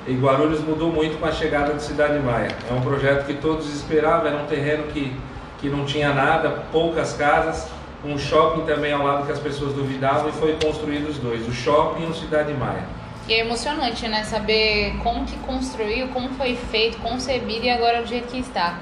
e 0.08 0.14
Guarulhos 0.14 0.62
mudou 0.62 0.92
muito 0.92 1.20
com 1.20 1.26
a 1.26 1.32
chegada 1.32 1.74
de 1.74 1.84
Cidade 1.84 2.20
Maia. 2.20 2.50
É 2.70 2.74
um 2.74 2.82
projeto 2.82 3.26
que 3.26 3.36
todos 3.36 3.74
esperavam, 3.74 4.28
era 4.28 4.38
um 4.38 4.48
terreno 4.48 4.84
que, 4.92 5.16
que 5.60 5.70
não 5.70 5.86
tinha 5.86 6.14
nada, 6.14 6.64
poucas 6.72 7.14
casas, 7.14 7.70
um 8.04 8.18
shopping 8.18 8.66
também 8.66 8.92
ao 8.92 9.04
lado 9.04 9.26
que 9.26 9.32
as 9.32 9.40
pessoas 9.40 9.74
duvidavam 9.74 10.30
e 10.30 10.32
foi 10.32 10.58
construído 10.64 11.10
os 11.10 11.18
dois, 11.18 11.48
o 11.48 11.52
shopping 11.52 12.04
e 12.04 12.06
o 12.08 12.14
Cidade 12.14 12.54
Maia. 12.54 12.84
E 13.28 13.34
é 13.34 13.42
emocionante, 13.42 14.08
né? 14.08 14.24
Saber 14.24 14.96
como 15.04 15.24
que 15.26 15.38
construiu, 15.40 16.08
como 16.08 16.30
foi 16.30 16.56
feito, 16.56 16.98
concebido 16.98 17.66
e 17.66 17.70
agora 17.70 18.02
do 18.02 18.08
jeito 18.08 18.28
que 18.28 18.40
está. 18.40 18.80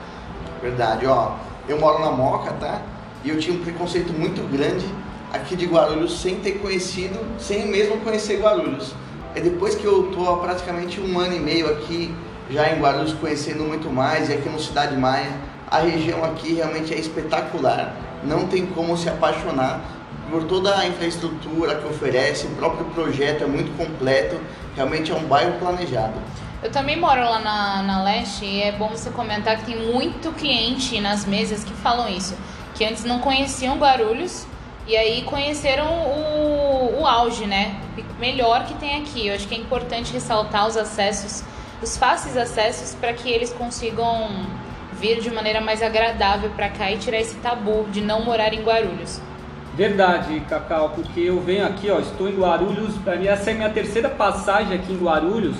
Verdade, 0.61 1.05
ó. 1.05 1.35
Eu 1.67 1.79
moro 1.79 1.99
na 1.99 2.11
Moca, 2.11 2.51
tá? 2.53 2.81
E 3.23 3.29
eu 3.29 3.39
tinha 3.39 3.55
um 3.55 3.63
preconceito 3.63 4.13
muito 4.13 4.41
grande 4.49 4.85
aqui 5.33 5.55
de 5.55 5.65
Guarulhos 5.65 6.21
sem 6.21 6.35
ter 6.35 6.53
conhecido, 6.59 7.19
sem 7.37 7.67
mesmo 7.67 7.97
conhecer 7.97 8.39
Guarulhos. 8.39 8.93
É 9.35 9.41
depois 9.41 9.75
que 9.75 9.85
eu 9.85 10.03
tô 10.11 10.29
há 10.29 10.37
praticamente 10.37 10.99
um 10.99 11.19
ano 11.19 11.35
e 11.35 11.39
meio 11.39 11.69
aqui, 11.69 12.13
já 12.49 12.69
em 12.71 12.79
Guarulhos, 12.79 13.13
conhecendo 13.13 13.63
muito 13.63 13.89
mais, 13.89 14.29
e 14.29 14.33
aqui 14.33 14.47
no 14.49 14.59
Cidade 14.59 14.95
Maia, 14.95 15.31
a 15.69 15.79
região 15.79 16.23
aqui 16.23 16.53
realmente 16.53 16.93
é 16.93 16.97
espetacular. 16.97 17.93
Não 18.23 18.47
tem 18.47 18.65
como 18.65 18.97
se 18.97 19.09
apaixonar 19.09 19.81
por 20.31 20.43
toda 20.45 20.75
a 20.77 20.87
infraestrutura 20.87 21.75
que 21.75 21.87
oferece, 21.87 22.47
o 22.47 22.51
próprio 22.51 22.85
projeto 22.87 23.43
é 23.43 23.47
muito 23.47 23.75
completo, 23.77 24.37
realmente 24.75 25.11
é 25.11 25.15
um 25.15 25.23
bairro 25.25 25.53
planejado. 25.59 26.15
Eu 26.63 26.71
também 26.71 26.97
moro 26.99 27.21
lá 27.21 27.39
na, 27.39 27.83
na 27.83 28.03
Leste 28.03 28.43
e 28.43 28.63
é 28.63 28.71
bom 28.71 28.89
você 28.89 29.11
comentar 29.11 29.57
que 29.57 29.65
tem 29.65 29.91
muito 29.91 30.31
cliente 30.31 30.99
nas 30.99 31.25
mesas 31.25 31.63
que 31.63 31.73
falam 31.73 32.09
isso. 32.09 32.35
Que 32.73 32.83
antes 32.83 33.03
não 33.03 33.19
conheciam 33.19 33.77
Guarulhos 33.77 34.45
e 34.87 34.97
aí 34.97 35.21
conheceram 35.23 35.85
o, 35.85 37.01
o 37.01 37.05
auge, 37.05 37.45
né? 37.45 37.79
Melhor 38.19 38.65
que 38.65 38.73
tem 38.75 38.99
aqui. 38.99 39.27
Eu 39.27 39.35
acho 39.35 39.47
que 39.47 39.53
é 39.53 39.57
importante 39.57 40.11
ressaltar 40.11 40.67
os 40.67 40.75
acessos, 40.75 41.43
os 41.81 41.95
fáceis 41.95 42.35
acessos, 42.35 42.95
para 42.95 43.13
que 43.13 43.29
eles 43.29 43.53
consigam 43.53 44.29
vir 44.93 45.21
de 45.21 45.29
maneira 45.29 45.61
mais 45.61 45.83
agradável 45.83 46.49
para 46.51 46.69
cá 46.69 46.91
e 46.91 46.97
tirar 46.97 47.19
esse 47.19 47.35
tabu 47.35 47.85
de 47.91 48.01
não 48.01 48.23
morar 48.25 48.51
em 48.51 48.63
Guarulhos. 48.63 49.21
Verdade, 49.75 50.39
Cacau, 50.49 50.89
porque 50.89 51.19
eu 51.19 51.39
venho 51.39 51.63
aqui, 51.63 51.91
ó, 51.91 51.99
estou 51.99 52.27
em 52.27 52.35
Guarulhos, 52.35 52.97
pra 53.03 53.15
mim 53.15 53.27
essa 53.27 53.51
é 53.51 53.53
a 53.53 53.57
minha 53.57 53.69
terceira 53.69 54.09
passagem 54.09 54.75
aqui 54.75 54.91
em 54.91 54.97
Guarulhos. 54.97 55.55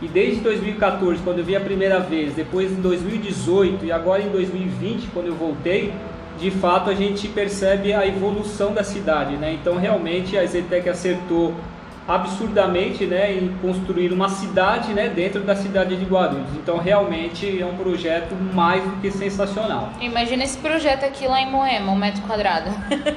E 0.00 0.06
desde 0.06 0.40
2014, 0.40 1.20
quando 1.22 1.40
eu 1.40 1.44
vim 1.44 1.56
a 1.56 1.60
primeira 1.60 1.98
vez, 1.98 2.34
depois 2.34 2.70
em 2.70 2.80
2018 2.80 3.84
e 3.84 3.92
agora 3.92 4.22
em 4.22 4.28
2020, 4.28 5.08
quando 5.12 5.26
eu 5.26 5.34
voltei, 5.34 5.92
de 6.38 6.50
fato 6.52 6.88
a 6.88 6.94
gente 6.94 7.26
percebe 7.28 7.92
a 7.92 8.06
evolução 8.06 8.72
da 8.72 8.84
cidade, 8.84 9.36
né? 9.36 9.52
Então 9.60 9.76
realmente 9.76 10.38
a 10.38 10.46
Zetec 10.46 10.88
acertou 10.88 11.52
absurdamente, 12.08 13.04
né, 13.04 13.32
em 13.34 13.48
construir 13.60 14.10
uma 14.12 14.30
cidade, 14.30 14.94
né, 14.94 15.10
dentro 15.10 15.42
da 15.42 15.54
cidade 15.54 15.94
de 15.94 16.04
Guarulhos. 16.06 16.48
Então 16.56 16.78
realmente 16.78 17.60
é 17.60 17.66
um 17.66 17.76
projeto 17.76 18.34
mais 18.54 18.82
do 18.82 18.96
que 19.00 19.10
sensacional. 19.10 19.90
Imagina 20.00 20.42
esse 20.42 20.56
projeto 20.56 21.04
aqui 21.04 21.26
lá 21.26 21.40
em 21.42 21.50
Moema, 21.50 21.92
um 21.92 21.96
metro 21.96 22.22
quadrado. 22.22 22.70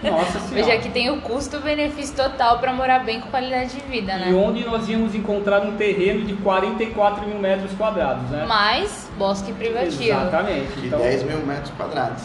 Nossa 0.03 0.39
senhora. 0.45 0.67
Veja 0.67 0.77
que 0.79 0.89
tem 0.89 1.09
o 1.09 1.21
custo-benefício 1.21 2.15
total 2.15 2.59
para 2.59 2.73
morar 2.73 2.99
bem 2.99 3.21
com 3.21 3.29
qualidade 3.29 3.75
de 3.75 3.81
vida, 3.89 4.11
E 4.13 4.19
né? 4.31 4.33
onde 4.33 4.65
nós 4.65 4.89
íamos 4.89 5.15
encontrar 5.15 5.61
um 5.61 5.77
terreno 5.77 6.25
de 6.25 6.33
44 6.33 7.25
mil 7.25 7.39
metros 7.39 7.71
quadrados, 7.73 8.29
né? 8.29 8.45
Mais 8.45 9.09
bosque 9.17 9.53
privativo. 9.53 10.03
Exatamente. 10.03 10.79
E 10.81 10.87
Então, 10.87 10.99
10 10.99 11.23
mil 11.23 11.45
metros 11.45 11.71
quadrados. 11.77 12.23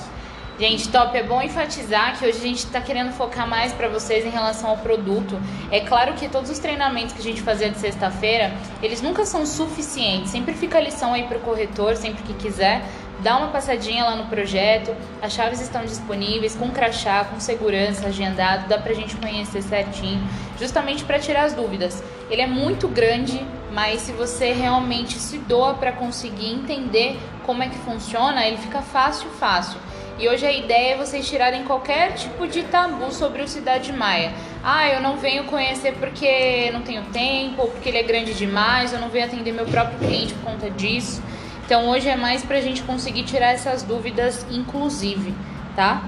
Gente, 0.58 0.88
top, 0.88 1.14
é 1.14 1.22
bom 1.22 1.42
enfatizar 1.42 2.18
que 2.18 2.24
hoje 2.24 2.38
a 2.38 2.40
gente 2.40 2.58
está 2.60 2.80
querendo 2.80 3.12
focar 3.12 3.46
mais 3.46 3.74
para 3.74 3.88
vocês 3.88 4.24
em 4.24 4.30
relação 4.30 4.70
ao 4.70 4.78
produto. 4.78 5.38
É 5.70 5.80
claro 5.80 6.14
que 6.14 6.30
todos 6.30 6.50
os 6.50 6.58
treinamentos 6.58 7.12
que 7.12 7.20
a 7.20 7.22
gente 7.22 7.42
fazia 7.42 7.68
de 7.68 7.78
sexta-feira, 7.78 8.54
eles 8.82 9.02
nunca 9.02 9.26
são 9.26 9.44
suficientes. 9.44 10.30
Sempre 10.30 10.54
fica 10.54 10.78
a 10.78 10.80
lição 10.80 11.12
aí 11.12 11.24
para 11.24 11.36
o 11.36 11.40
corretor, 11.42 11.94
sempre 11.94 12.22
que 12.22 12.32
quiser. 12.32 12.82
Dá 13.20 13.36
uma 13.36 13.48
passadinha 13.48 14.04
lá 14.04 14.16
no 14.16 14.26
projeto, 14.28 14.96
as 15.20 15.34
chaves 15.34 15.60
estão 15.60 15.84
disponíveis 15.84 16.54
com 16.54 16.70
crachá, 16.70 17.24
com 17.24 17.38
segurança, 17.38 18.06
agendado, 18.06 18.66
dá 18.66 18.78
pra 18.78 18.94
gente 18.94 19.14
conhecer 19.16 19.62
certinho, 19.62 20.26
justamente 20.58 21.04
para 21.04 21.18
tirar 21.18 21.44
as 21.44 21.52
dúvidas. 21.52 22.02
Ele 22.30 22.40
é 22.40 22.46
muito 22.46 22.88
grande, 22.88 23.44
mas 23.72 24.02
se 24.02 24.12
você 24.12 24.52
realmente 24.52 25.18
se 25.18 25.36
doa 25.36 25.74
para 25.74 25.92
conseguir 25.92 26.50
entender 26.50 27.18
como 27.44 27.62
é 27.62 27.68
que 27.68 27.78
funciona, 27.78 28.46
ele 28.46 28.56
fica 28.56 28.80
fácil, 28.80 29.28
fácil. 29.30 29.78
E 30.18 30.26
hoje 30.30 30.46
a 30.46 30.52
ideia 30.52 30.94
é 30.94 30.96
vocês 30.96 31.28
tirarem 31.28 31.64
qualquer 31.64 32.14
tipo 32.14 32.46
de 32.46 32.62
tabu 32.62 33.12
sobre 33.12 33.42
o 33.42 33.48
Cidade 33.48 33.92
Maia. 33.92 34.32
Ah, 34.64 34.88
eu 34.88 35.02
não 35.02 35.18
venho 35.18 35.44
conhecer 35.44 35.92
porque 35.96 36.70
não 36.72 36.80
tenho 36.80 37.02
tempo, 37.12 37.60
ou 37.60 37.68
porque 37.68 37.90
ele 37.90 37.98
é 37.98 38.02
grande 38.02 38.32
demais, 38.32 38.94
eu 38.94 38.98
não 38.98 39.10
venho 39.10 39.26
atender 39.26 39.52
meu 39.52 39.66
próprio 39.66 39.98
cliente 39.98 40.32
por 40.32 40.52
conta 40.52 40.70
disso. 40.70 41.22
Então 41.66 41.90
hoje 41.90 42.08
é 42.08 42.16
mais 42.16 42.42
pra 42.42 42.62
gente 42.62 42.82
conseguir 42.82 43.24
tirar 43.24 43.48
essas 43.48 43.82
dúvidas, 43.82 44.46
inclusive, 44.50 45.34
tá? 45.74 46.02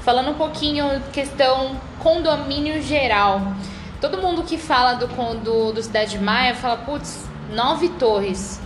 Falando 0.00 0.30
um 0.30 0.34
pouquinho 0.34 1.00
questão 1.12 1.76
condomínio 2.00 2.82
geral. 2.82 3.52
Todo 4.00 4.18
mundo 4.18 4.42
que 4.42 4.58
fala 4.58 4.94
do, 4.94 5.06
do, 5.06 5.72
do 5.72 5.82
Cidade 5.82 6.18
Maia 6.18 6.56
fala, 6.56 6.78
putz, 6.78 7.28
nove 7.52 7.90
torres. 7.90 8.60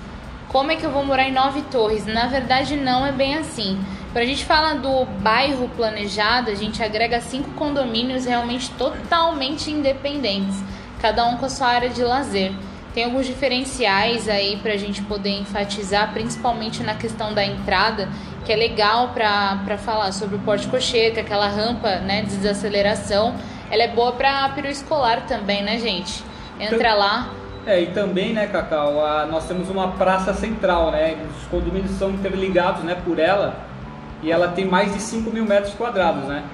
Como 0.48 0.72
é 0.72 0.76
que 0.76 0.84
eu 0.84 0.90
vou 0.90 1.04
morar 1.04 1.24
em 1.24 1.32
nove 1.32 1.60
torres? 1.62 2.06
Na 2.06 2.28
verdade, 2.28 2.76
não 2.76 3.04
é 3.04 3.12
bem 3.12 3.34
assim. 3.34 3.78
Quando 4.14 4.26
a 4.26 4.28
gente 4.28 4.44
fala 4.44 4.74
do 4.74 5.04
bairro 5.22 5.68
planejado, 5.70 6.48
a 6.48 6.54
gente 6.54 6.80
agrega 6.80 7.20
cinco 7.20 7.50
condomínios 7.54 8.26
realmente 8.26 8.70
totalmente 8.78 9.72
independentes, 9.72 10.54
cada 11.02 11.26
um 11.26 11.36
com 11.36 11.46
a 11.46 11.48
sua 11.48 11.66
área 11.66 11.88
de 11.88 12.00
lazer. 12.00 12.52
Tem 12.94 13.06
alguns 13.06 13.26
diferenciais 13.26 14.28
aí 14.28 14.56
pra 14.62 14.76
gente 14.76 15.02
poder 15.02 15.30
enfatizar, 15.30 16.12
principalmente 16.12 16.80
na 16.84 16.94
questão 16.94 17.34
da 17.34 17.44
entrada, 17.44 18.08
que 18.44 18.52
é 18.52 18.56
legal 18.56 19.08
pra 19.08 19.76
falar 19.78 20.12
sobre 20.12 20.36
o 20.36 20.38
porte 20.38 20.68
cocheiro, 20.68 21.12
que 21.12 21.18
é 21.18 21.24
aquela 21.24 21.48
rampa 21.48 21.96
né, 21.96 22.22
de 22.22 22.36
desaceleração. 22.36 23.34
ela 23.68 23.82
é 23.82 23.88
boa 23.88 24.12
para 24.12 24.48
peru 24.50 24.68
escolar 24.68 25.26
também, 25.26 25.64
né, 25.64 25.76
gente? 25.80 26.22
Entra 26.60 26.94
lá. 26.94 27.30
É, 27.66 27.82
e 27.82 27.86
também, 27.86 28.32
né, 28.32 28.46
Cacau, 28.46 29.04
a, 29.04 29.26
nós 29.26 29.48
temos 29.48 29.68
uma 29.68 29.88
praça 29.88 30.32
central, 30.32 30.92
né? 30.92 31.16
Os 31.36 31.48
condomínios 31.48 31.90
são 31.98 32.10
interligados, 32.10 32.84
né, 32.84 32.96
por 33.04 33.18
ela. 33.18 33.73
E 34.22 34.30
ela 34.30 34.48
tem 34.48 34.64
mais 34.64 34.92
de 34.92 35.00
5 35.00 35.30
mil 35.30 35.44
metros 35.44 35.74
quadrados, 35.74 36.24
né? 36.24 36.44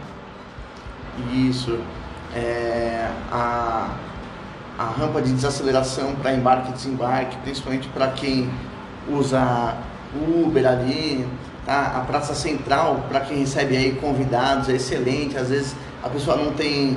Isso. 1.32 1.78
É, 2.34 3.08
a, 3.30 3.90
a 4.78 4.84
rampa 4.84 5.20
de 5.20 5.32
desaceleração 5.32 6.14
para 6.16 6.32
embarque 6.32 6.70
e 6.70 6.72
desembarque, 6.72 7.36
principalmente 7.38 7.88
para 7.88 8.08
quem 8.08 8.50
usa 9.08 9.76
Uber 10.14 10.66
ali, 10.66 11.26
tá? 11.66 11.94
a 11.96 12.00
praça 12.00 12.34
central 12.34 13.04
para 13.08 13.20
quem 13.20 13.38
recebe 13.38 13.76
aí 13.76 13.92
convidados 13.92 14.68
é 14.68 14.74
excelente. 14.74 15.36
Às 15.36 15.48
vezes 15.48 15.76
a 16.02 16.08
pessoa 16.08 16.36
não 16.36 16.52
tem 16.52 16.96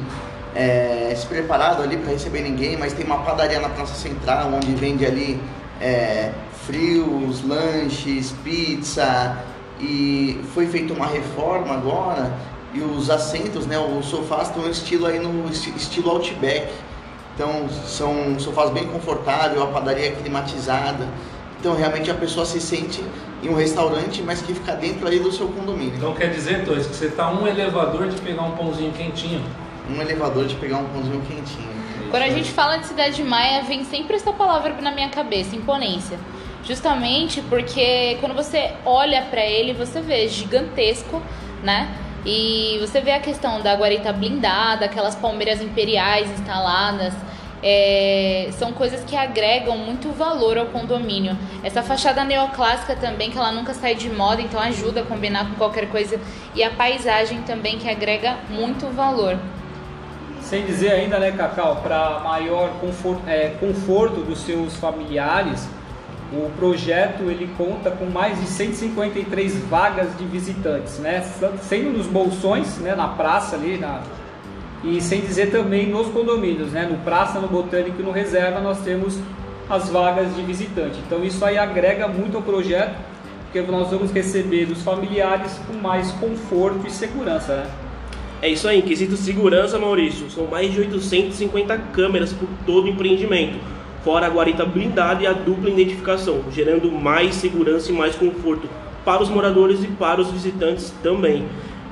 é, 0.55 1.13
se 1.15 1.25
preparado 1.25 1.81
ali 1.81 1.97
para 1.97 2.11
receber 2.11 2.41
ninguém, 2.41 2.77
mas 2.77 2.93
tem 2.93 3.05
uma 3.05 3.19
padaria 3.19 3.59
na 3.59 3.69
praça 3.69 3.95
central 3.95 4.51
onde 4.53 4.73
vende 4.75 5.05
ali 5.05 5.41
é, 5.81 6.31
frios, 6.65 7.43
lanches, 7.43 8.33
pizza 8.43 9.37
e 9.83 10.39
foi 10.53 10.65
feita 10.67 10.93
uma 10.93 11.05
reforma 11.05 11.73
agora 11.73 12.33
e 12.73 12.79
os 12.79 13.09
assentos, 13.09 13.67
né, 13.67 13.77
os 13.77 14.05
sofás 14.05 14.47
estão 14.47 14.67
estilo 14.69 15.05
aí 15.05 15.19
no 15.19 15.49
estilo 15.49 16.09
Outback. 16.09 16.71
Então 17.35 17.67
são 17.69 18.39
sofás 18.39 18.69
bem 18.69 18.87
confortáveis, 18.87 19.61
a 19.61 19.65
padaria 19.67 20.07
é 20.07 20.11
climatizada. 20.11 21.07
Então 21.59 21.75
realmente 21.75 22.09
a 22.09 22.13
pessoa 22.13 22.45
se 22.45 22.59
sente 22.59 23.03
em 23.41 23.49
um 23.49 23.55
restaurante, 23.55 24.21
mas 24.21 24.41
que 24.41 24.53
fica 24.53 24.73
dentro 24.73 25.07
aí 25.07 25.19
do 25.19 25.31
seu 25.31 25.47
condomínio. 25.47 25.95
Então 25.95 26.13
quer 26.13 26.29
dizer, 26.29 26.65
Torres, 26.65 26.87
que 26.87 26.95
você 26.95 27.07
está 27.07 27.29
um 27.31 27.45
elevador 27.47 28.07
de 28.07 28.19
pegar 28.21 28.43
um 28.43 28.51
pãozinho 28.51 28.91
quentinho. 28.91 29.43
Um 29.89 30.01
elevador 30.01 30.45
de 30.45 30.55
pegar 30.55 30.77
um 30.77 30.85
pãozinho 30.85 31.21
quentinho. 31.21 31.73
Quando 32.09 32.23
a 32.23 32.29
gente 32.29 32.51
fala 32.51 32.77
de 32.77 32.85
Cidade 32.85 33.23
Maia, 33.23 33.63
vem 33.63 33.83
sempre 33.83 34.15
essa 34.15 34.31
palavra 34.31 34.75
na 34.81 34.91
minha 34.91 35.09
cabeça, 35.09 35.55
imponência. 35.55 36.19
Justamente 36.63 37.41
porque 37.41 38.17
quando 38.19 38.33
você 38.33 38.71
olha 38.85 39.23
para 39.23 39.41
ele, 39.41 39.73
você 39.73 40.01
vê 40.01 40.27
gigantesco, 40.27 41.21
né? 41.61 41.93
E 42.25 42.77
você 42.79 43.01
vê 43.01 43.11
a 43.11 43.19
questão 43.19 43.59
da 43.61 43.75
guarita 43.75 44.13
blindada, 44.13 44.85
aquelas 44.85 45.13
palmeiras 45.13 45.61
imperiais 45.61 46.29
instaladas. 46.31 47.13
É, 47.61 48.49
são 48.53 48.73
coisas 48.73 49.03
que 49.05 49.15
agregam 49.15 49.77
muito 49.77 50.09
valor 50.11 50.57
ao 50.57 50.65
condomínio. 50.67 51.37
Essa 51.63 51.81
fachada 51.81 52.23
neoclássica 52.23 52.95
também, 52.95 53.29
que 53.29 53.37
ela 53.37 53.51
nunca 53.51 53.73
sai 53.73 53.95
de 53.95 54.09
moda, 54.09 54.41
então 54.41 54.59
ajuda 54.59 55.01
a 55.01 55.03
combinar 55.03 55.49
com 55.49 55.55
qualquer 55.55 55.89
coisa. 55.89 56.19
E 56.55 56.63
a 56.63 56.69
paisagem 56.69 57.41
também, 57.41 57.77
que 57.77 57.89
agrega 57.89 58.37
muito 58.49 58.87
valor. 58.87 59.37
Sem 60.41 60.65
dizer 60.65 60.91
ainda, 60.91 61.19
né, 61.19 61.31
Cacau, 61.31 61.77
para 61.77 62.19
maior 62.19 62.69
conforto, 62.81 63.21
é, 63.27 63.55
conforto 63.59 64.21
dos 64.21 64.39
seus 64.39 64.75
familiares, 64.75 65.67
o 66.35 66.51
projeto 66.57 67.23
ele 67.23 67.47
conta 67.57 67.91
com 67.91 68.05
mais 68.05 68.39
de 68.39 68.47
153 68.47 69.55
vagas 69.65 70.17
de 70.17 70.25
visitantes, 70.25 70.97
né? 70.97 71.23
Sendo 71.61 71.95
nos 71.95 72.07
bolsões, 72.07 72.77
né, 72.79 72.95
na 72.95 73.07
praça 73.07 73.55
ali, 73.55 73.77
na... 73.77 74.01
e 74.83 74.99
sem 74.99 75.21
dizer 75.21 75.51
também 75.51 75.87
nos 75.87 76.07
condomínios, 76.07 76.71
né? 76.71 76.87
No 76.89 76.97
praça, 76.97 77.39
no 77.39 77.47
botânico 77.47 78.01
e 78.01 78.03
no 78.03 78.11
reserva 78.11 78.59
nós 78.59 78.79
temos 78.79 79.19
as 79.69 79.89
vagas 79.89 80.35
de 80.35 80.41
visitante. 80.41 80.99
Então 81.05 81.23
isso 81.23 81.45
aí 81.45 81.57
agrega 81.57 82.07
muito 82.07 82.35
ao 82.35 82.43
projeto, 82.43 82.95
porque 83.43 83.61
nós 83.71 83.91
vamos 83.91 84.11
receber 84.11 84.63
os 84.71 84.81
familiares 84.81 85.59
com 85.67 85.73
mais 85.73 86.11
conforto 86.13 86.87
e 86.87 86.89
segurança, 86.89 87.57
né? 87.57 87.67
É 88.41 88.49
isso 88.49 88.67
aí, 88.67 88.79
em 88.79 88.81
quesito 88.81 89.15
segurança, 89.15 89.79
Maurício, 89.79 90.29
são 90.29 90.47
mais 90.47 90.73
de 90.73 90.79
850 90.81 91.77
câmeras 91.93 92.33
por 92.33 92.49
todo 92.65 92.85
o 92.85 92.89
empreendimento 92.89 93.57
fora 94.03 94.27
a 94.27 94.29
guarita 94.29 94.65
blindada 94.65 95.23
e 95.23 95.27
a 95.27 95.33
dupla 95.33 95.69
identificação, 95.69 96.41
gerando 96.51 96.91
mais 96.91 97.35
segurança 97.35 97.91
e 97.91 97.95
mais 97.95 98.15
conforto 98.15 98.67
para 99.05 99.21
os 99.21 99.29
moradores 99.29 99.83
e 99.83 99.87
para 99.87 100.21
os 100.21 100.29
visitantes 100.29 100.93
também. 101.01 101.45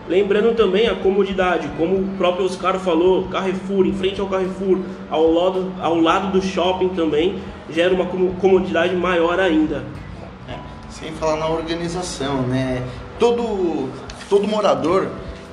Lembrando 0.07 0.55
também 0.55 0.87
a 0.87 0.95
comodidade, 0.95 1.69
como 1.77 1.95
o 1.95 2.07
próprio 2.17 2.45
Oscar 2.45 2.79
falou, 2.79 3.27
Carrefour, 3.27 3.85
em 3.85 3.93
frente 3.93 4.19
ao 4.19 4.27
Carrefour, 4.27 4.79
ao 5.09 5.31
lado, 5.31 5.71
ao 5.79 5.95
lado 5.95 6.31
do 6.31 6.41
shopping 6.41 6.89
também, 6.89 7.39
gera 7.69 7.93
uma 7.93 8.05
comodidade 8.05 8.95
maior 8.95 9.39
ainda. 9.39 9.85
É, 10.49 10.55
sem 10.89 11.11
falar 11.13 11.37
na 11.37 11.47
organização, 11.47 12.41
né? 12.41 12.81
Todo, 13.19 13.89
todo 14.29 14.47
morador 14.47 15.07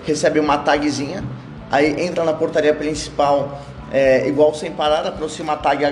recebe 0.05 0.41
uma 0.41 0.59
tagzinha, 0.59 1.23
aí 1.71 2.01
entra 2.03 2.25
na 2.25 2.33
portaria 2.33 2.75
principal, 2.75 3.61
é, 3.93 4.27
igual 4.27 4.55
sem 4.55 4.73
parar, 4.73 5.07
aproxima 5.07 5.53
a 5.53 5.57
tag 5.57 5.85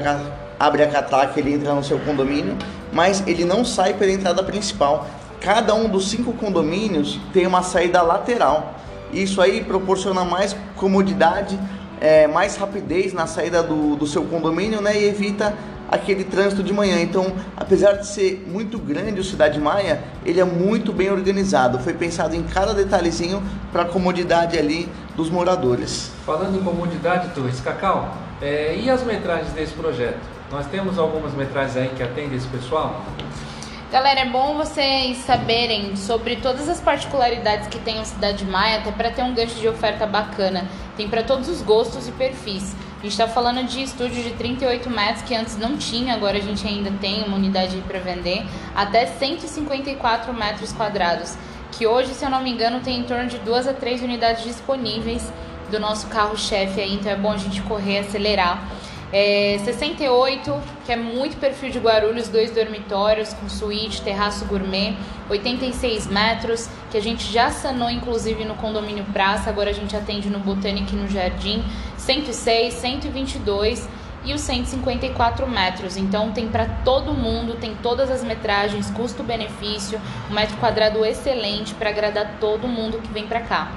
abre 0.59 0.83
a 0.83 0.89
catraca, 0.89 1.39
ele 1.39 1.55
entra 1.55 1.75
no 1.75 1.85
seu 1.85 1.99
condomínio, 2.01 2.57
mas 2.93 3.23
ele 3.27 3.45
não 3.45 3.65
sai 3.65 3.95
pela 3.95 4.11
entrada 4.11 4.43
principal. 4.43 5.07
Cada 5.41 5.75
um 5.75 5.89
dos 5.89 6.09
cinco 6.09 6.33
condomínios 6.33 7.21
tem 7.33 7.47
uma 7.47 7.63
saída 7.63 8.03
lateral. 8.03 8.75
Isso 9.13 9.41
aí 9.41 9.63
proporciona 9.63 10.25
mais 10.25 10.57
comodidade, 10.77 11.59
é, 12.01 12.27
mais 12.27 12.57
rapidez 12.57 13.13
na 13.13 13.27
saída 13.27 13.63
do, 13.63 13.97
do 13.97 14.07
seu 14.07 14.25
condomínio 14.25 14.81
né, 14.81 14.99
e 14.99 15.05
evita 15.05 15.55
aquele 15.89 16.25
trânsito 16.25 16.63
de 16.63 16.73
manhã. 16.73 17.01
Então, 17.01 17.33
apesar 17.57 17.93
de 17.93 18.07
ser 18.07 18.45
muito 18.51 18.79
grande 18.79 19.21
o 19.21 19.25
Cidade 19.25 19.61
Maia, 19.61 20.03
ele 20.25 20.41
é 20.41 20.45
muito 20.45 20.93
bem 20.93 21.11
organizado. 21.11 21.79
Foi 21.79 21.93
pensado 21.93 22.35
em 22.35 22.43
cada 22.43 22.75
detalhezinho 22.75 23.43
para 23.73 23.83
a 23.83 23.85
comodidade 23.87 24.59
ali 24.59 24.89
dos 25.17 25.31
moradores. 25.31 26.11
Falando 26.25 26.59
em 26.59 26.63
comodidade, 26.63 27.29
Torres, 27.35 27.61
Cacau, 27.61 28.17
é, 28.43 28.77
e 28.77 28.91
as 28.91 29.05
metragens 29.05 29.53
desse 29.53 29.73
projeto? 29.75 30.36
Nós 30.51 30.67
temos 30.67 30.97
algumas 30.97 31.35
metragens 31.35 31.77
aí 31.77 31.89
que 31.89 32.03
atendem 32.03 32.37
esse 32.37 32.47
pessoal? 32.47 33.03
Galera, 33.91 34.21
é 34.21 34.25
bom 34.27 34.55
vocês 34.55 35.19
saberem 35.19 35.97
sobre 35.97 36.37
todas 36.37 36.69
as 36.69 36.81
particularidades 36.81 37.67
que 37.69 37.79
tem 37.79 37.99
a 37.99 38.05
Cidade 38.05 38.45
Maia, 38.45 38.79
até 38.79 38.93
para 38.93 39.11
ter 39.11 39.23
um 39.23 39.35
gancho 39.35 39.57
de 39.57 39.69
oferta 39.69 40.07
bacana. 40.07 40.69
Tem 40.97 41.09
para 41.09 41.23
todos 41.23 41.49
os 41.49 41.63
gostos 41.63 42.07
e 42.07 42.13
perfis. 42.13 42.75
A 42.99 43.03
gente 43.03 43.13
está 43.13 43.27
falando 43.27 43.65
de 43.65 43.83
estúdio 43.83 44.23
de 44.23 44.31
38 44.31 44.89
metros 44.89 45.23
que 45.23 45.35
antes 45.35 45.57
não 45.57 45.77
tinha, 45.77 46.15
agora 46.15 46.39
a 46.39 46.41
gente 46.41 46.67
ainda 46.67 46.91
tem 47.01 47.25
uma 47.25 47.37
unidade 47.37 47.77
para 47.87 47.99
vender, 47.99 48.45
até 48.75 49.07
154 49.07 50.33
metros 50.33 50.73
quadrados. 50.73 51.37
Que 51.73 51.87
hoje, 51.87 52.15
se 52.15 52.25
eu 52.25 52.31
não 52.31 52.43
me 52.43 52.51
engano, 52.51 52.81
tem 52.81 53.01
em 53.01 53.05
torno 53.05 53.27
de 53.29 53.39
duas 53.39 53.67
a 53.67 53.73
três 53.73 54.01
unidades 54.01 54.45
disponíveis 54.45 55.33
do 55.71 55.81
nosso 55.81 56.07
carro-chefe 56.07 56.81
aí, 56.81 56.95
então 56.95 57.11
é 57.11 57.17
bom 57.17 57.33
a 57.33 57.37
gente 57.37 57.61
correr, 57.63 57.99
acelerar. 57.99 58.63
É, 59.13 59.61
68, 59.65 60.61
que 60.85 60.93
é 60.93 60.97
muito 60.97 61.39
perfil 61.39 61.71
de 61.71 61.79
Guarulhos, 61.79 62.29
dois 62.29 62.51
dormitórios 62.51 63.33
com 63.35 63.49
suíte, 63.49 64.03
terraço 64.03 64.45
gourmet, 64.47 64.97
86 65.31 66.09
metros, 66.09 66.69
que 66.91 66.97
a 66.99 67.01
gente 67.01 67.33
já 67.33 67.51
sanou 67.51 67.89
inclusive 67.89 68.45
no 68.45 68.57
condomínio 68.57 69.05
Praça, 69.13 69.49
agora 69.49 69.71
a 69.71 69.73
gente 69.73 69.95
atende 69.97 70.29
no 70.29 70.41
Botânico 70.41 70.93
e 70.93 70.97
no 70.97 71.09
Jardim, 71.09 71.65
106, 71.97 72.75
122 72.75 73.89
e 74.25 74.35
os 74.35 74.41
154 74.41 75.49
metros. 75.49 75.97
Então 75.97 76.33
tem 76.33 76.49
para 76.49 76.67
todo 76.85 77.15
mundo, 77.15 77.55
tem 77.55 77.77
todas 77.77 78.11
as 78.11 78.25
metragens, 78.25 78.91
custo-benefício, 78.91 80.01
um 80.29 80.35
metro 80.35 80.57
quadrado 80.57 81.05
excelente 81.05 81.73
para 81.75 81.91
agradar 81.91 82.39
todo 82.41 82.67
mundo 82.67 82.99
que 82.99 83.13
vem 83.13 83.27
para 83.29 83.41
cá. 83.41 83.71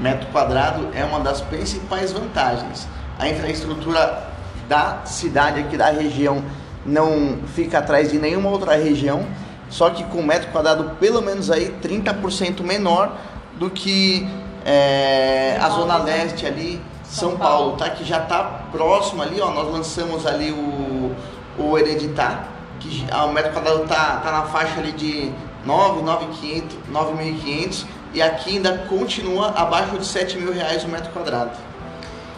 Metro 0.00 0.26
quadrado 0.32 0.88
é 0.94 1.04
uma 1.04 1.20
das 1.20 1.40
principais 1.40 2.10
vantagens 2.10 2.88
a 3.20 3.28
infraestrutura 3.28 4.30
da 4.68 5.02
cidade 5.04 5.60
aqui 5.60 5.76
da 5.76 5.90
região 5.90 6.42
não 6.84 7.38
fica 7.54 7.78
atrás 7.78 8.10
de 8.10 8.18
nenhuma 8.18 8.48
outra 8.48 8.74
região, 8.76 9.26
só 9.68 9.90
que 9.90 10.02
com 10.04 10.22
metro 10.22 10.50
quadrado 10.50 10.96
pelo 10.98 11.20
menos 11.20 11.50
aí 11.50 11.74
30% 11.82 12.62
menor 12.62 13.14
do 13.58 13.68
que 13.68 14.26
é, 14.64 15.58
a 15.60 15.68
zona 15.68 15.98
leste 15.98 16.46
ali, 16.46 16.80
São, 17.04 17.30
São 17.30 17.38
Paulo, 17.38 17.76
tá? 17.76 17.90
Que 17.90 18.04
já 18.04 18.22
está 18.22 18.42
próximo 18.72 19.22
ali, 19.22 19.40
ó, 19.40 19.50
nós 19.50 19.70
lançamos 19.70 20.26
ali 20.26 20.50
o, 20.50 21.14
o 21.58 21.78
Hereditar, 21.78 22.48
que 22.80 23.06
ah, 23.10 23.26
o 23.26 23.32
metro 23.32 23.52
quadrado 23.52 23.86
tá, 23.86 24.20
tá 24.24 24.32
na 24.32 24.42
faixa 24.44 24.80
ali 24.80 24.92
de 24.92 25.30
9, 25.66 26.00
9.500 26.00 27.84
e 28.14 28.22
aqui 28.22 28.56
ainda 28.56 28.78
continua 28.88 29.50
abaixo 29.50 29.98
de 29.98 30.06
7 30.06 30.38
mil 30.38 30.52
reais 30.52 30.84
o 30.84 30.88
metro 30.88 31.10
quadrado. 31.12 31.69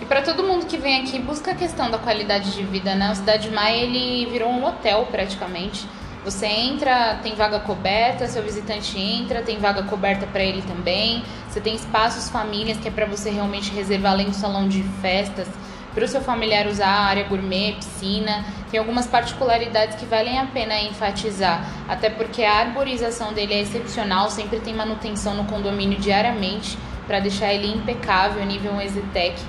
E 0.02 0.04
para 0.04 0.20
todo 0.20 0.42
mundo 0.42 0.66
que 0.66 0.76
vem 0.76 1.00
aqui 1.00 1.16
busca 1.20 1.52
a 1.52 1.54
questão 1.54 1.88
da 1.88 1.96
qualidade 1.96 2.50
de 2.50 2.64
vida, 2.64 2.92
né? 2.92 3.12
O 3.12 3.14
Cidade 3.14 3.48
Maia 3.52 3.84
ele 3.84 4.26
virou 4.26 4.48
um 4.50 4.66
hotel 4.66 5.06
praticamente. 5.08 5.86
Você 6.24 6.44
entra, 6.44 7.20
tem 7.22 7.36
vaga 7.36 7.60
coberta, 7.60 8.26
seu 8.26 8.42
visitante 8.42 8.98
entra, 8.98 9.42
tem 9.42 9.60
vaga 9.60 9.84
coberta 9.84 10.26
para 10.26 10.42
ele 10.42 10.60
também. 10.62 11.22
Você 11.48 11.60
tem 11.60 11.76
espaços 11.76 12.28
famílias 12.28 12.78
que 12.78 12.88
é 12.88 12.90
para 12.90 13.06
você 13.06 13.30
realmente 13.30 13.70
reservar 13.70 14.14
além 14.14 14.26
do 14.26 14.34
salão 14.34 14.66
de 14.66 14.82
festas, 15.00 15.46
para 15.94 16.04
o 16.04 16.08
seu 16.08 16.20
familiar 16.20 16.66
usar 16.66 16.88
a 16.88 17.04
área 17.04 17.22
gourmet, 17.22 17.74
piscina. 17.74 18.44
Tem 18.72 18.80
algumas 18.80 19.06
particularidades 19.06 19.94
que 19.94 20.04
valem 20.04 20.36
a 20.36 20.46
pena 20.46 20.80
enfatizar, 20.80 21.64
até 21.88 22.10
porque 22.10 22.42
a 22.42 22.54
arborização 22.54 23.32
dele 23.32 23.54
é 23.54 23.60
excepcional, 23.60 24.28
sempre 24.30 24.58
tem 24.58 24.74
manutenção 24.74 25.36
no 25.36 25.44
condomínio 25.44 26.00
diariamente 26.00 26.76
para 27.06 27.20
deixar 27.20 27.54
ele 27.54 27.72
impecável, 27.72 28.44
nível 28.44 28.80
Exitec. 28.80 29.40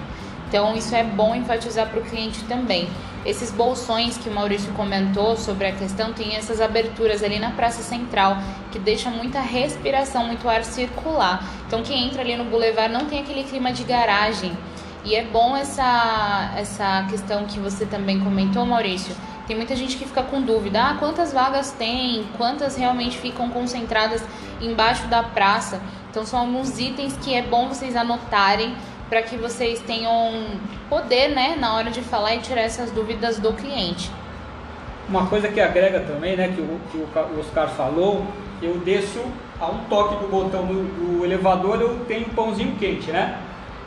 Então 0.54 0.76
isso 0.76 0.94
é 0.94 1.04
bom 1.04 1.34
enfatizar 1.34 1.90
para 1.90 2.00
o 2.00 2.04
cliente 2.04 2.44
também. 2.44 2.88
Esses 3.26 3.50
bolsões 3.50 4.20
que 4.20 4.30
o 4.30 4.32
Maurício 4.32 4.72
comentou 4.74 5.36
sobre 5.36 5.66
a 5.66 5.72
questão 5.72 6.14
tem 6.14 6.36
essas 6.36 6.62
aberturas 6.62 7.24
ali 7.24 7.40
na 7.40 7.50
praça 7.50 7.82
central 7.82 8.38
que 8.72 8.78
deixa 8.78 9.10
muita 9.10 9.40
respiração, 9.40 10.28
muito 10.28 10.48
ar 10.48 10.64
circular. 10.64 11.44
Então 11.66 11.82
quem 11.82 12.06
entra 12.06 12.22
ali 12.22 12.36
no 12.36 12.44
boulevard 12.44 12.94
não 12.94 13.06
tem 13.06 13.22
aquele 13.22 13.46
clima 13.46 13.74
de 13.74 13.84
garagem. 13.84 14.56
E 15.04 15.16
é 15.16 15.24
bom 15.24 15.58
essa 15.58 16.54
essa 16.56 17.08
questão 17.10 17.46
que 17.48 17.58
você 17.58 17.88
também 17.88 18.20
comentou, 18.20 18.64
Maurício. 18.64 19.16
Tem 19.48 19.56
muita 19.56 19.76
gente 19.76 19.98
que 19.98 20.06
fica 20.06 20.22
com 20.22 20.40
dúvida: 20.40 20.84
ah, 20.84 20.98
quantas 21.00 21.34
vagas 21.34 21.72
tem? 21.72 22.28
Quantas 22.38 22.76
realmente 22.76 23.18
ficam 23.18 23.50
concentradas 23.50 24.24
embaixo 24.62 25.08
da 25.08 25.24
praça? 25.24 25.82
Então 26.12 26.24
são 26.28 26.42
alguns 26.42 26.78
itens 26.78 27.18
que 27.18 27.34
é 27.34 27.42
bom 27.42 27.70
vocês 27.70 27.96
anotarem 27.96 28.76
para 29.10 29.22
que 29.22 29.38
vocês 29.38 29.80
tenham 29.80 30.46
poder, 30.90 31.30
né, 31.30 31.56
na 31.60 31.76
hora 31.76 31.92
de 31.92 32.02
falar 32.02 32.36
e 32.36 32.40
tirar 32.40 32.62
essas 32.62 32.92
dúvidas 32.92 33.38
do 33.40 33.54
cliente. 33.54 34.12
Uma 35.08 35.28
coisa 35.28 35.48
que 35.48 35.60
agrega 35.60 36.00
também, 36.00 36.36
né, 36.36 36.54
que 36.56 36.62
o, 36.62 36.80
que 36.92 36.98
o 36.98 37.40
Oscar 37.40 37.70
falou, 37.70 38.26
eu 38.62 38.78
desço 38.78 39.20
a 39.60 39.68
um 39.68 39.80
toque 39.90 40.16
do 40.16 40.30
botão 40.30 40.66
do, 40.66 41.18
do 41.18 41.26
elevador, 41.26 41.80
eu 41.82 42.00
tenho 42.08 42.28
um 42.28 42.30
pãozinho 42.30 42.76
quente, 42.78 43.12
né? 43.12 43.38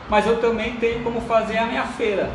Mas 0.09 0.27
eu 0.27 0.41
também 0.41 0.77
tenho 0.77 1.03
como 1.03 1.21
fazer 1.23 1.59
a 1.59 1.67
minha 1.67 1.85
feira. 1.85 2.31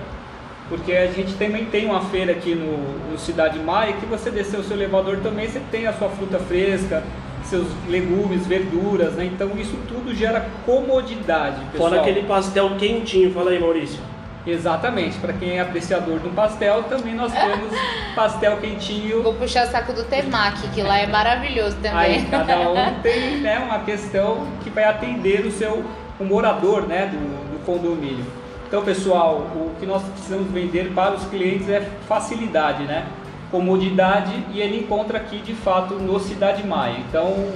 Porque 0.67 0.93
a 0.93 1.07
gente 1.07 1.33
também 1.33 1.65
tem 1.65 1.85
uma 1.85 2.01
feira 2.01 2.31
aqui 2.31 2.55
no, 2.55 3.11
no 3.11 3.17
Cidade 3.17 3.59
Maia 3.59 3.93
que 3.93 4.05
você 4.05 4.31
descer 4.31 4.59
o 4.59 4.63
seu 4.63 4.77
elevador 4.77 5.17
também, 5.17 5.47
você 5.47 5.61
tem 5.71 5.85
a 5.85 5.93
sua 5.93 6.09
fruta 6.09 6.39
fresca, 6.39 7.03
seus 7.43 7.67
legumes, 7.87 8.45
verduras, 8.45 9.13
né? 9.13 9.25
Então 9.25 9.51
isso 9.57 9.75
tudo 9.87 10.13
gera 10.15 10.45
comodidade, 10.65 11.63
pessoal. 11.71 11.89
Fora 11.89 12.01
aquele 12.01 12.23
pastel 12.23 12.75
quentinho, 12.77 13.33
fala 13.33 13.51
aí, 13.51 13.59
Maurício. 13.59 13.99
Exatamente, 14.45 15.17
para 15.19 15.33
quem 15.33 15.57
é 15.57 15.61
apreciador 15.61 16.19
do 16.19 16.29
pastel, 16.31 16.83
também 16.83 17.13
nós 17.13 17.31
temos 17.31 17.69
pastel 18.15 18.57
quentinho. 18.57 19.21
Vou 19.21 19.35
puxar 19.35 19.67
o 19.67 19.69
saco 19.69 19.93
do 19.93 20.03
Temaki, 20.03 20.67
que 20.69 20.81
lá 20.81 20.97
é 20.97 21.05
maravilhoso 21.05 21.75
também. 21.75 21.91
Aí 21.97 22.25
cada 22.25 22.59
um 22.59 22.75
tem 23.03 23.37
né, 23.41 23.59
uma 23.59 23.79
questão 23.79 24.47
que 24.63 24.69
vai 24.71 24.85
atender 24.85 25.45
o 25.45 25.51
seu 25.51 25.85
o 26.19 26.23
morador 26.23 26.87
né, 26.87 27.07
do, 27.07 27.17
do 27.51 27.65
condomínio. 27.65 28.25
Então, 28.67 28.83
pessoal, 28.83 29.35
o 29.53 29.75
que 29.79 29.85
nós 29.85 30.01
precisamos 30.03 30.49
vender 30.51 30.93
para 30.93 31.15
os 31.15 31.25
clientes 31.25 31.67
é 31.67 31.81
facilidade, 32.07 32.83
né? 32.83 33.05
Comodidade 33.51 34.33
e 34.53 34.61
ele 34.61 34.79
encontra 34.79 35.17
aqui 35.17 35.39
de 35.39 35.53
fato 35.53 35.95
no 35.95 36.19
Cidade 36.19 36.65
Maia. 36.65 36.97
Então 37.07 37.47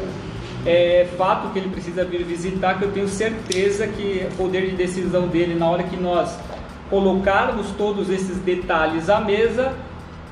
é 0.65 1.07
fato 1.17 1.51
que 1.53 1.59
ele 1.59 1.69
precisa 1.69 2.03
vir 2.03 2.23
visitar, 2.23 2.77
que 2.77 2.83
eu 2.83 2.91
tenho 2.91 3.07
certeza 3.07 3.87
que 3.87 4.27
o 4.31 4.35
poder 4.35 4.69
de 4.69 4.75
decisão 4.75 5.27
dele 5.27 5.55
na 5.55 5.69
hora 5.69 5.83
que 5.83 5.95
nós 5.95 6.37
colocarmos 6.89 7.67
todos 7.77 8.09
esses 8.09 8.37
detalhes 8.37 9.09
à 9.09 9.19
mesa 9.19 9.73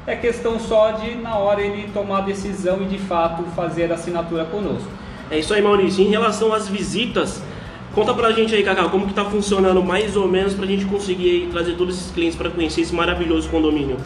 é 0.06 0.16
questão 0.16 0.60
só 0.60 0.92
de 0.92 1.16
na 1.16 1.38
hora 1.38 1.62
ele 1.62 1.90
tomar 1.94 2.20
a 2.20 2.22
decisão 2.22 2.82
e 2.82 2.86
de 2.86 2.98
fato 2.98 3.44
fazer 3.56 3.92
a 3.92 3.96
assinatura 3.96 4.44
conosco. 4.46 4.88
É 5.32 5.40
isso 5.40 5.54
aí, 5.54 5.62
Maurício. 5.62 6.04
Em 6.04 6.10
relação 6.10 6.54
às 6.54 6.68
visitas, 6.68 7.42
conta 7.96 8.14
pra 8.14 8.32
gente 8.32 8.54
aí, 8.54 8.64
Cacau, 8.64 8.90
como 8.90 9.08
que 9.08 9.14
tá 9.14 9.24
funcionando 9.26 9.82
mais 9.82 10.18
ou 10.18 10.28
menos 10.28 10.54
pra 10.54 10.66
gente 10.66 10.86
conseguir 10.86 11.48
trazer 11.52 11.74
todos 11.76 11.96
esses 11.96 12.12
clientes 12.12 12.38
para 12.38 12.50
conhecer 12.50 12.82
esse 12.82 12.94
maravilhoso 12.94 13.50
condomínio. 13.50 13.98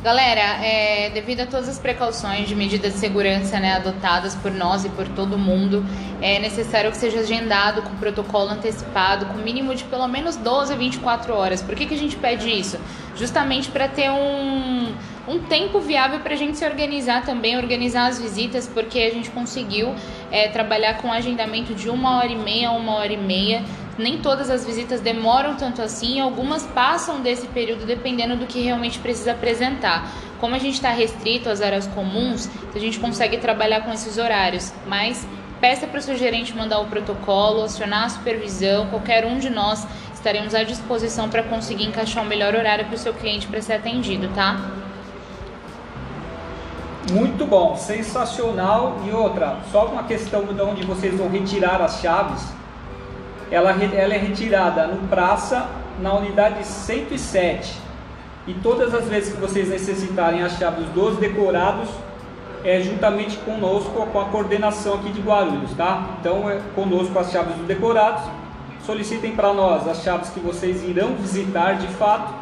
Galera, 0.00 0.64
é, 0.64 1.10
devido 1.10 1.40
a 1.40 1.46
todas 1.46 1.68
as 1.68 1.76
precauções 1.76 2.48
de 2.48 2.54
medidas 2.54 2.92
de 2.92 3.00
segurança 3.00 3.58
né, 3.58 3.74
adotadas 3.74 4.32
por 4.36 4.52
nós 4.52 4.84
e 4.84 4.88
por 4.90 5.08
todo 5.08 5.36
mundo, 5.36 5.84
é 6.22 6.38
necessário 6.38 6.88
que 6.92 6.96
seja 6.96 7.18
agendado 7.18 7.82
com 7.82 7.96
protocolo 7.96 8.48
antecipado, 8.48 9.26
com 9.26 9.38
mínimo 9.38 9.74
de 9.74 9.82
pelo 9.82 10.06
menos 10.06 10.36
12 10.36 10.72
a 10.72 10.76
24 10.76 11.34
horas. 11.34 11.62
Por 11.62 11.74
que, 11.74 11.84
que 11.84 11.94
a 11.94 11.98
gente 11.98 12.14
pede 12.14 12.48
isso? 12.48 12.78
Justamente 13.16 13.72
para 13.72 13.88
ter 13.88 14.08
um, 14.08 14.94
um 15.26 15.40
tempo 15.40 15.80
viável 15.80 16.20
para 16.20 16.34
a 16.34 16.36
gente 16.36 16.56
se 16.56 16.64
organizar 16.64 17.24
também, 17.24 17.56
organizar 17.56 18.06
as 18.06 18.20
visitas, 18.20 18.70
porque 18.72 19.00
a 19.00 19.10
gente 19.10 19.30
conseguiu 19.30 19.92
é, 20.30 20.46
trabalhar 20.46 20.98
com 20.98 21.12
agendamento 21.12 21.74
de 21.74 21.90
uma 21.90 22.18
hora 22.18 22.30
e 22.30 22.36
meia 22.36 22.68
a 22.68 22.72
uma 22.72 22.94
hora 22.94 23.12
e 23.12 23.16
meia 23.16 23.64
nem 23.98 24.18
todas 24.18 24.48
as 24.48 24.64
visitas 24.64 25.00
demoram 25.00 25.56
tanto 25.56 25.82
assim, 25.82 26.20
algumas 26.20 26.64
passam 26.64 27.20
desse 27.20 27.48
período 27.48 27.84
dependendo 27.84 28.36
do 28.36 28.46
que 28.46 28.62
realmente 28.62 28.98
precisa 29.00 29.32
apresentar. 29.32 30.08
Como 30.40 30.54
a 30.54 30.58
gente 30.58 30.74
está 30.74 30.90
restrito 30.90 31.50
às 31.50 31.60
áreas 31.60 31.88
comuns, 31.88 32.48
a 32.74 32.78
gente 32.78 33.00
consegue 33.00 33.38
trabalhar 33.38 33.80
com 33.80 33.92
esses 33.92 34.16
horários, 34.16 34.72
mas 34.86 35.26
peça 35.60 35.86
para 35.88 35.98
o 35.98 36.02
seu 36.02 36.16
gerente 36.16 36.54
mandar 36.56 36.78
o 36.78 36.86
protocolo, 36.86 37.64
acionar 37.64 38.04
a 38.04 38.08
supervisão, 38.08 38.86
qualquer 38.86 39.26
um 39.26 39.38
de 39.38 39.50
nós 39.50 39.84
estaremos 40.14 40.54
à 40.54 40.62
disposição 40.62 41.28
para 41.28 41.42
conseguir 41.42 41.84
encaixar 41.84 42.22
o 42.22 42.26
melhor 42.26 42.54
horário 42.54 42.84
para 42.84 42.94
o 42.94 42.98
seu 42.98 43.12
cliente 43.12 43.48
para 43.48 43.60
ser 43.60 43.74
atendido, 43.74 44.28
tá? 44.34 44.60
Muito 47.10 47.46
bom, 47.46 47.76
sensacional. 47.76 49.00
E 49.06 49.10
outra, 49.10 49.58
só 49.72 49.86
uma 49.86 50.04
questão 50.04 50.44
de 50.44 50.60
onde 50.60 50.84
vocês 50.84 51.16
vão 51.16 51.28
retirar 51.28 51.80
as 51.80 52.00
chaves 52.00 52.57
ela, 53.50 53.70
ela 53.70 54.14
é 54.14 54.18
retirada 54.18 54.86
no 54.86 55.08
praça 55.08 55.68
na 56.00 56.14
unidade 56.14 56.64
107. 56.64 57.78
E 58.46 58.54
todas 58.54 58.94
as 58.94 59.06
vezes 59.06 59.34
que 59.34 59.40
vocês 59.40 59.68
necessitarem 59.68 60.42
as 60.42 60.58
chaves 60.58 60.86
dos 60.90 61.16
decorados, 61.16 61.88
é 62.64 62.80
juntamente 62.80 63.36
conosco, 63.38 64.06
com 64.06 64.20
a 64.20 64.24
coordenação 64.26 64.94
aqui 64.94 65.10
de 65.10 65.20
Guarulhos, 65.20 65.72
tá? 65.74 66.16
Então, 66.20 66.50
é 66.50 66.60
conosco 66.74 67.16
as 67.18 67.30
chaves 67.30 67.54
dos 67.54 67.66
decorados. 67.66 68.22
Solicitem 68.84 69.32
para 69.36 69.52
nós 69.52 69.86
as 69.86 70.02
chaves 70.02 70.30
que 70.30 70.40
vocês 70.40 70.82
irão 70.82 71.14
visitar 71.14 71.74
de 71.74 71.86
fato. 71.88 72.34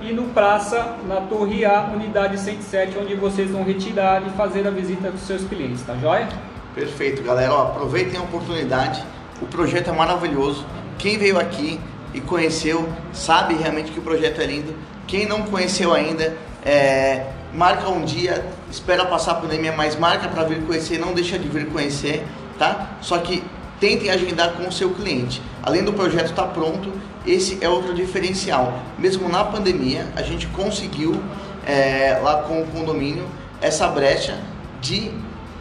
E 0.00 0.12
no 0.12 0.24
praça, 0.30 0.96
na 1.06 1.20
Torre 1.20 1.64
A, 1.64 1.90
unidade 1.94 2.38
107, 2.38 2.98
onde 2.98 3.14
vocês 3.14 3.50
vão 3.50 3.62
retirar 3.62 4.26
e 4.26 4.30
fazer 4.30 4.66
a 4.66 4.70
visita 4.70 5.10
dos 5.10 5.20
seus 5.20 5.44
clientes, 5.44 5.82
tá 5.82 5.94
joia? 5.96 6.28
Perfeito, 6.74 7.22
galera. 7.22 7.52
Ó, 7.52 7.62
aproveitem 7.68 8.18
a 8.18 8.22
oportunidade 8.22 9.04
o 9.42 9.46
projeto 9.46 9.90
é 9.90 9.92
maravilhoso. 9.92 10.64
Quem 10.98 11.18
veio 11.18 11.38
aqui 11.38 11.80
e 12.14 12.20
conheceu 12.20 12.88
sabe 13.12 13.54
realmente 13.54 13.90
que 13.90 13.98
o 13.98 14.02
projeto 14.02 14.40
é 14.40 14.46
lindo. 14.46 14.74
Quem 15.06 15.26
não 15.26 15.42
conheceu 15.42 15.92
ainda, 15.92 16.36
é, 16.64 17.26
marca 17.52 17.88
um 17.88 18.04
dia, 18.04 18.44
espera 18.70 19.04
passar 19.04 19.32
a 19.32 19.34
pandemia, 19.34 19.72
mas 19.72 19.96
marca 19.96 20.28
para 20.28 20.44
vir 20.44 20.62
conhecer, 20.62 20.98
não 20.98 21.12
deixa 21.12 21.38
de 21.38 21.48
vir 21.48 21.66
conhecer, 21.66 22.24
tá? 22.58 22.92
Só 23.00 23.18
que 23.18 23.42
tentem 23.80 24.10
agendar 24.10 24.52
com 24.52 24.68
o 24.68 24.72
seu 24.72 24.90
cliente. 24.90 25.42
Além 25.62 25.82
do 25.82 25.92
projeto 25.92 26.30
estar 26.30 26.44
tá 26.44 26.48
pronto, 26.48 26.92
esse 27.26 27.58
é 27.60 27.68
outro 27.68 27.92
diferencial. 27.94 28.80
Mesmo 28.96 29.28
na 29.28 29.44
pandemia, 29.44 30.06
a 30.14 30.22
gente 30.22 30.46
conseguiu 30.48 31.20
é, 31.66 32.18
lá 32.22 32.42
com 32.42 32.62
o 32.62 32.66
condomínio 32.66 33.26
essa 33.60 33.88
brecha 33.88 34.38
de 34.80 35.10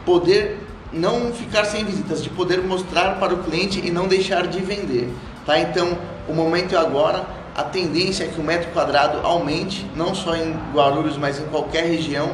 poder 0.06 0.60
não 0.92 1.32
ficar 1.34 1.66
sem 1.66 1.86
visitas, 1.86 2.24
de 2.24 2.30
poder 2.30 2.62
mostrar 2.62 3.20
para 3.20 3.34
o 3.34 3.44
cliente 3.44 3.80
e 3.86 3.92
não 3.92 4.08
deixar 4.08 4.48
de 4.48 4.60
vender, 4.60 5.14
tá? 5.46 5.60
Então, 5.60 5.98
o 6.28 6.34
momento 6.34 6.76
é 6.76 6.78
agora, 6.78 7.26
a 7.56 7.64
tendência 7.64 8.26
é 8.26 8.28
que 8.28 8.40
o 8.40 8.44
metro 8.44 8.72
quadrado 8.72 9.26
aumente, 9.26 9.90
não 9.96 10.14
só 10.14 10.36
em 10.36 10.54
Guarulhos, 10.74 11.18
mas 11.18 11.40
em 11.40 11.46
qualquer 11.46 11.86
região. 11.86 12.32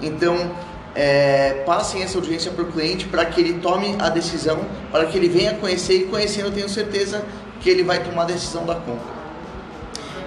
Então, 0.00 0.50
é, 0.94 1.62
passem 1.64 2.02
essa 2.02 2.18
urgência 2.18 2.50
para 2.50 2.64
o 2.64 2.66
cliente 2.70 3.06
para 3.06 3.24
que 3.24 3.40
ele 3.40 3.54
tome 3.60 3.96
a 3.98 4.08
decisão, 4.08 4.60
para 4.90 5.06
que 5.06 5.16
ele 5.16 5.28
venha 5.28 5.54
conhecer 5.54 5.94
e 5.94 6.04
conhecendo, 6.04 6.48
eu 6.48 6.52
tenho 6.52 6.68
certeza 6.68 7.24
que 7.60 7.70
ele 7.70 7.82
vai 7.82 8.02
tomar 8.02 8.22
a 8.22 8.26
decisão 8.26 8.66
da 8.66 8.74
compra. 8.74 9.21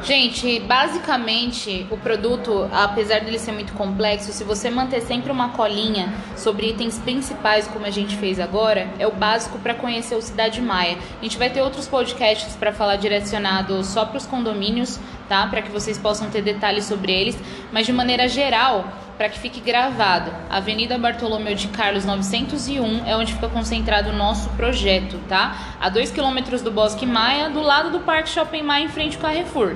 Gente, 0.05 0.59
basicamente 0.59 1.87
o 1.89 1.97
produto, 1.97 2.69
apesar 2.71 3.21
dele 3.21 3.39
ser 3.39 3.51
muito 3.51 3.73
complexo, 3.73 4.31
se 4.31 4.43
você 4.43 4.69
manter 4.69 5.01
sempre 5.01 5.31
uma 5.31 5.49
colinha 5.49 6.13
sobre 6.37 6.69
itens 6.69 6.99
principais, 6.99 7.67
como 7.67 7.87
a 7.87 7.89
gente 7.89 8.15
fez 8.15 8.39
agora, 8.39 8.87
é 8.99 9.07
o 9.07 9.11
básico 9.11 9.57
para 9.57 9.73
conhecer 9.73 10.13
o 10.13 10.21
Cidade 10.21 10.61
Maia. 10.61 10.99
A 11.19 11.23
gente 11.23 11.39
vai 11.39 11.49
ter 11.49 11.63
outros 11.63 11.87
podcasts 11.87 12.55
para 12.55 12.71
falar 12.71 12.97
direcionado 12.97 13.83
só 13.83 14.05
para 14.05 14.17
os 14.17 14.27
condomínios, 14.27 14.99
tá? 15.27 15.47
Para 15.47 15.63
que 15.63 15.71
vocês 15.71 15.97
possam 15.97 16.29
ter 16.29 16.43
detalhes 16.43 16.85
sobre 16.85 17.11
eles, 17.11 17.35
mas 17.71 17.87
de 17.87 17.91
maneira 17.91 18.29
geral, 18.29 18.87
para 19.17 19.29
que 19.29 19.39
fique 19.39 19.59
gravado. 19.59 20.31
Avenida 20.49 20.97
Bartolomeu 20.97 21.55
de 21.55 21.67
Carlos 21.69 22.05
901 22.05 23.05
é 23.05 23.15
onde 23.15 23.33
fica 23.33 23.47
concentrado 23.47 24.09
o 24.09 24.13
nosso 24.13 24.49
projeto, 24.51 25.19
tá? 25.27 25.75
A 25.79 25.89
2 25.89 26.11
km 26.11 26.61
do 26.63 26.71
Bosque 26.71 27.05
Maia, 27.05 27.49
do 27.49 27.61
lado 27.61 27.91
do 27.91 27.99
Parque 28.01 28.29
Shopping 28.29 28.63
Maia, 28.63 28.83
em 28.83 28.89
frente 28.89 29.15
ao 29.15 29.21
Carrefour. 29.21 29.75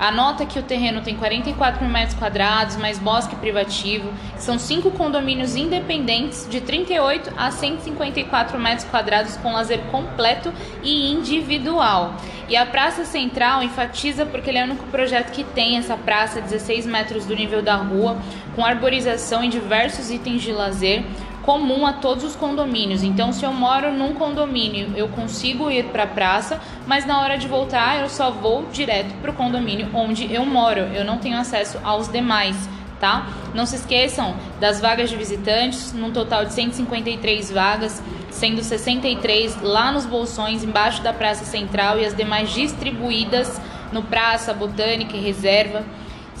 Anota 0.00 0.46
que 0.46 0.58
o 0.58 0.62
terreno 0.62 1.02
tem 1.02 1.14
44 1.14 1.82
mil 1.82 1.92
metros 1.92 2.18
quadrados, 2.18 2.76
mais 2.76 2.98
bosque 2.98 3.36
privativo. 3.36 4.10
São 4.38 4.58
cinco 4.58 4.90
condomínios 4.92 5.56
independentes 5.56 6.48
de 6.48 6.62
38 6.62 7.34
a 7.36 7.50
154 7.50 8.58
metros 8.58 8.84
quadrados 8.88 9.36
com 9.36 9.52
lazer 9.52 9.80
completo 9.90 10.50
e 10.82 11.12
individual. 11.12 12.14
E 12.48 12.56
a 12.56 12.64
Praça 12.64 13.04
Central 13.04 13.62
enfatiza 13.62 14.24
porque 14.24 14.48
ele 14.48 14.58
é 14.58 14.62
o 14.62 14.68
único 14.68 14.86
projeto 14.86 15.32
que 15.32 15.44
tem 15.44 15.76
essa 15.76 15.98
praça 15.98 16.40
16 16.40 16.86
metros 16.86 17.26
do 17.26 17.36
nível 17.36 17.60
da 17.60 17.76
rua, 17.76 18.16
com 18.56 18.64
arborização 18.64 19.44
e 19.44 19.48
diversos 19.48 20.10
itens 20.10 20.40
de 20.40 20.50
lazer, 20.50 21.04
comum 21.42 21.86
a 21.86 21.92
todos 21.92 22.24
os 22.24 22.36
condomínios. 22.36 23.02
Então, 23.02 23.32
se 23.32 23.44
eu 23.44 23.52
moro 23.52 23.92
num 23.92 24.14
condomínio, 24.14 24.92
eu 24.96 25.08
consigo 25.08 25.70
ir 25.70 25.86
para 25.86 26.04
a 26.04 26.06
praça, 26.06 26.60
mas 26.86 27.06
na 27.06 27.20
hora 27.20 27.38
de 27.38 27.48
voltar, 27.48 28.00
eu 28.00 28.08
só 28.08 28.30
vou 28.30 28.66
direto 28.72 29.14
para 29.20 29.30
o 29.30 29.34
condomínio 29.34 29.88
onde 29.94 30.32
eu 30.32 30.44
moro. 30.44 30.80
Eu 30.80 31.04
não 31.04 31.18
tenho 31.18 31.38
acesso 31.38 31.78
aos 31.82 32.08
demais. 32.08 32.56
Tá? 32.98 33.26
Não 33.54 33.64
se 33.64 33.76
esqueçam 33.76 34.36
das 34.60 34.78
vagas 34.78 35.08
de 35.08 35.16
visitantes, 35.16 35.90
num 35.94 36.10
total 36.10 36.44
de 36.44 36.52
153 36.52 37.50
vagas, 37.50 38.02
sendo 38.30 38.62
63 38.62 39.62
lá 39.62 39.90
nos 39.90 40.04
bolsões, 40.04 40.62
embaixo 40.62 41.02
da 41.02 41.10
Praça 41.10 41.46
Central 41.46 41.98
e 41.98 42.04
as 42.04 42.14
demais 42.14 42.50
distribuídas 42.52 43.58
no 43.90 44.02
Praça, 44.02 44.52
Botânica 44.52 45.16
e 45.16 45.20
Reserva. 45.20 45.82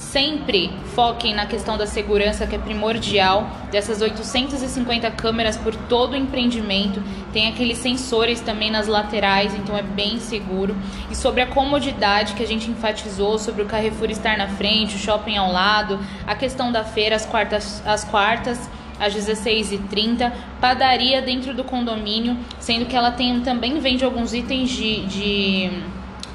Sempre 0.00 0.72
foquem 0.94 1.34
na 1.34 1.44
questão 1.44 1.76
da 1.76 1.86
segurança, 1.86 2.46
que 2.46 2.56
é 2.56 2.58
primordial. 2.58 3.48
Dessas 3.70 4.00
850 4.00 5.10
câmeras 5.10 5.58
por 5.58 5.76
todo 5.76 6.14
o 6.14 6.16
empreendimento, 6.16 7.02
tem 7.34 7.48
aqueles 7.48 7.78
sensores 7.78 8.40
também 8.40 8.70
nas 8.70 8.88
laterais, 8.88 9.54
então 9.54 9.76
é 9.76 9.82
bem 9.82 10.18
seguro. 10.18 10.74
E 11.10 11.14
sobre 11.14 11.42
a 11.42 11.46
comodidade 11.46 12.32
que 12.32 12.42
a 12.42 12.46
gente 12.46 12.70
enfatizou, 12.70 13.38
sobre 13.38 13.62
o 13.62 13.66
Carrefour 13.66 14.10
estar 14.10 14.38
na 14.38 14.48
frente, 14.48 14.96
o 14.96 14.98
shopping 14.98 15.36
ao 15.36 15.52
lado, 15.52 16.00
a 16.26 16.34
questão 16.34 16.72
da 16.72 16.82
feira 16.82 17.14
às 17.14 17.26
quartas, 17.26 17.82
às 17.86 18.02
quartas 18.02 18.58
às 18.98 19.14
16h30, 19.14 20.32
padaria 20.60 21.22
dentro 21.22 21.54
do 21.54 21.62
condomínio, 21.62 22.36
sendo 22.58 22.86
que 22.86 22.96
ela 22.96 23.10
tem, 23.10 23.40
também 23.40 23.78
vende 23.80 24.04
alguns 24.04 24.34
itens 24.34 24.70
de, 24.70 25.06
de 25.06 25.70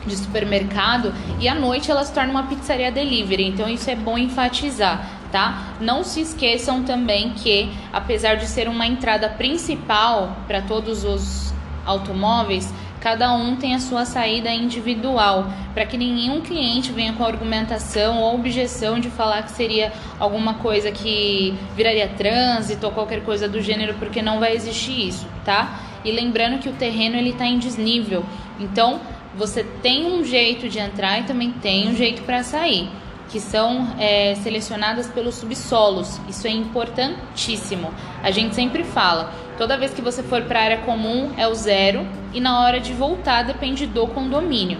de 0.06 0.16
supermercado 0.16 1.14
e 1.40 1.48
à 1.48 1.56
noite 1.56 1.90
ela 1.92 2.04
se 2.04 2.14
torna 2.14 2.32
uma 2.32 2.44
pizzaria 2.44 2.92
delivery. 2.92 3.48
Então 3.48 3.68
isso 3.68 3.90
é 3.90 3.96
bom 3.96 4.18
enfatizar, 4.18 5.10
tá? 5.32 5.76
Não 5.80 6.04
se 6.04 6.22
esqueçam 6.22 6.84
também 6.84 7.32
que 7.32 7.70
apesar 7.92 8.36
de 8.36 8.46
ser 8.48 8.68
uma 8.68 8.86
entrada 8.86 9.30
principal 9.30 10.38
para 10.48 10.62
todos 10.62 11.04
os 11.04 11.54
automóveis, 11.86 12.74
cada 13.06 13.32
um 13.34 13.56
tem 13.56 13.76
a 13.76 13.80
sua 13.80 14.04
saída 14.04 14.50
individual, 14.50 15.46
para 15.76 15.86
que 15.86 15.96
nenhum 15.96 16.42
cliente 16.42 16.92
venha 16.92 17.14
com 17.14 17.24
argumentação 17.24 18.18
ou 18.18 18.34
objeção 18.34 19.00
de 19.00 19.12
falar 19.12 19.44
que 19.44 19.52
seria 19.52 19.94
alguma 20.20 20.56
coisa 20.56 20.92
que 20.92 21.54
viraria 21.76 22.08
trânsito 22.08 22.84
ou 22.84 22.92
qualquer 22.92 23.22
coisa 23.24 23.48
do 23.48 23.62
gênero, 23.62 23.94
porque 24.00 24.24
não 24.24 24.40
vai 24.40 24.56
existir 24.56 25.08
isso, 25.08 25.28
tá? 25.46 25.82
E 26.04 26.12
lembrando 26.12 26.58
que 26.58 26.68
o 26.68 26.74
terreno 26.74 27.16
ele 27.16 27.30
está 27.30 27.46
em 27.46 27.60
desnível, 27.60 28.26
então 28.60 29.00
você 29.38 29.64
tem 29.82 30.06
um 30.06 30.24
jeito 30.24 30.70
de 30.70 30.80
entrar 30.80 31.20
e 31.20 31.24
também 31.24 31.52
tem 31.52 31.90
um 31.90 31.96
jeito 31.96 32.24
para 32.24 32.44
sair, 32.44 32.90
que 33.30 33.40
são 33.40 33.96
é, 34.00 34.36
selecionadas 34.36 35.08
pelos 35.08 35.36
subsolos. 35.36 36.20
Isso 36.30 36.48
é 36.48 36.52
importantíssimo. 36.52 37.94
A 38.24 38.32
gente 38.32 38.56
sempre 38.56 38.84
fala, 38.84 39.34
toda 39.58 39.78
vez 39.78 39.94
que 39.94 40.02
você 40.02 40.24
for 40.24 40.44
para 40.44 40.60
a 40.60 40.64
área 40.64 40.78
comum 40.80 41.32
é 41.38 41.48
o 41.48 41.54
zero 41.56 42.08
e 42.34 42.40
na 42.40 42.62
hora 42.62 42.80
de 42.80 42.94
voltar 42.94 43.44
depende 43.44 43.86
do 43.86 44.08
condomínio, 44.08 44.78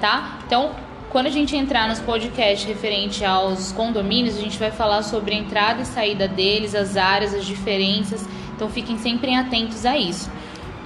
tá? 0.00 0.38
Então, 0.46 0.70
quando 1.10 1.26
a 1.26 1.30
gente 1.30 1.56
entrar 1.56 1.88
nos 1.88 2.00
podcasts 2.00 2.68
referente 2.68 3.24
aos 3.24 3.72
condomínios, 3.72 4.36
a 4.36 4.40
gente 4.40 4.58
vai 4.58 4.70
falar 4.70 5.02
sobre 5.02 5.34
a 5.34 5.38
entrada 5.38 5.82
e 5.82 5.86
saída 5.86 6.28
deles, 6.28 6.74
as 6.74 6.98
áreas, 6.98 7.32
as 7.32 7.46
diferenças. 7.46 8.28
Então 8.54 8.68
fiquem 8.68 8.98
sempre 8.98 9.34
atentos 9.34 9.86
a 9.86 9.96
isso. 9.96 10.30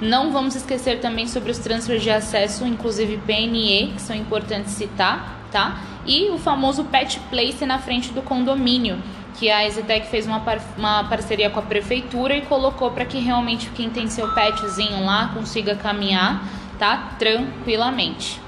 Não 0.03 0.33
vamos 0.33 0.57
esquecer 0.57 0.99
também 0.99 1.29
sobre 1.29 1.53
os 1.53 1.59
transfers 1.59 2.03
de 2.03 2.11
acesso, 2.11 2.67
inclusive 2.67 3.19
PNE, 3.19 3.93
que 3.95 4.03
são 4.03 4.17
importantes 4.17 4.73
citar, 4.73 5.39
tá? 5.53 5.79
E 6.05 6.29
o 6.31 6.39
famoso 6.39 6.83
pet 6.83 7.21
place 7.31 7.65
na 7.65 7.79
frente 7.79 8.13
do 8.13 8.21
condomínio, 8.21 8.99
que 9.39 9.49
a 9.49 9.65
Exetec 9.65 10.09
fez 10.09 10.27
uma, 10.27 10.41
par 10.41 10.59
uma 10.77 11.05
parceria 11.05 11.49
com 11.51 11.61
a 11.61 11.63
prefeitura 11.63 12.35
e 12.35 12.43
colocou 12.43 12.91
para 12.91 13.05
que 13.05 13.21
realmente 13.21 13.71
quem 13.71 13.91
tem 13.91 14.09
seu 14.09 14.35
petzinho 14.35 15.05
lá 15.05 15.31
consiga 15.33 15.77
caminhar, 15.77 16.43
tá? 16.81 17.13
Tranquilamente. 17.17 18.41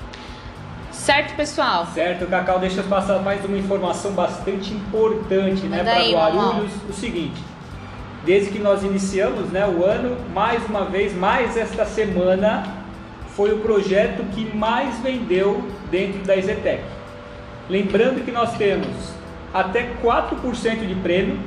Certo, 0.91 1.37
pessoal? 1.37 1.87
Certo, 1.87 2.27
Cacau, 2.27 2.59
deixa 2.59 2.81
eu 2.81 2.85
passar 2.85 3.21
mais 3.21 3.45
uma 3.45 3.57
informação 3.57 4.11
bastante 4.11 4.75
importante, 4.75 5.63
né, 5.67 5.85
para 5.85 6.03
Guarulhos. 6.03 6.73
O 6.89 6.93
seguinte, 6.93 7.41
desde 8.25 8.51
que 8.51 8.59
nós 8.59 8.83
iniciamos 8.83 9.51
né, 9.51 9.67
o 9.67 9.85
ano, 9.85 10.17
mais 10.33 10.65
uma 10.69 10.85
vez, 10.85 11.15
mais 11.15 11.57
esta 11.57 11.85
semana, 11.85 12.65
foi 13.37 13.53
o 13.53 13.59
projeto 13.59 14.25
que 14.33 14.45
mais 14.57 14.99
vendeu 15.01 15.63
dentro 15.91 16.21
da 16.21 16.37
Exetec. 16.37 16.83
Lembrando 17.69 18.25
que 18.25 18.31
nós 18.31 18.57
temos 18.57 19.15
até 19.53 19.91
4% 20.03 20.87
de 20.87 20.95
prêmio, 20.97 21.39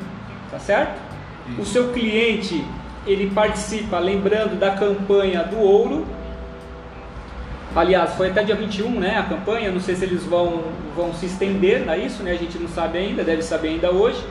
tá 0.52 0.60
certo? 0.60 1.00
O 1.58 1.66
seu 1.66 1.94
cliente, 1.94 2.64
ele 3.06 3.30
participa, 3.32 4.00
lembrando 4.00 4.60
da 4.60 4.72
campanha 4.72 5.44
do 5.44 5.58
ouro. 5.58 6.06
Aliás, 7.76 8.16
foi 8.16 8.30
até 8.30 8.44
dia 8.44 8.56
21, 8.56 9.00
né, 9.00 9.18
a 9.18 9.24
campanha, 9.24 9.72
não 9.72 9.80
sei 9.80 9.96
se 9.96 10.04
eles 10.04 10.24
vão, 10.24 10.64
vão 10.96 11.14
se 11.14 11.26
estender 11.28 11.88
a 11.88 11.98
isso, 11.98 12.24
né, 12.24 12.32
a 12.32 12.36
gente 12.36 12.58
não 12.58 12.68
sabe 12.68 12.98
ainda, 12.98 13.24
deve 13.24 13.42
saber 13.42 13.70
ainda 13.70 13.92
hoje. 13.92 14.22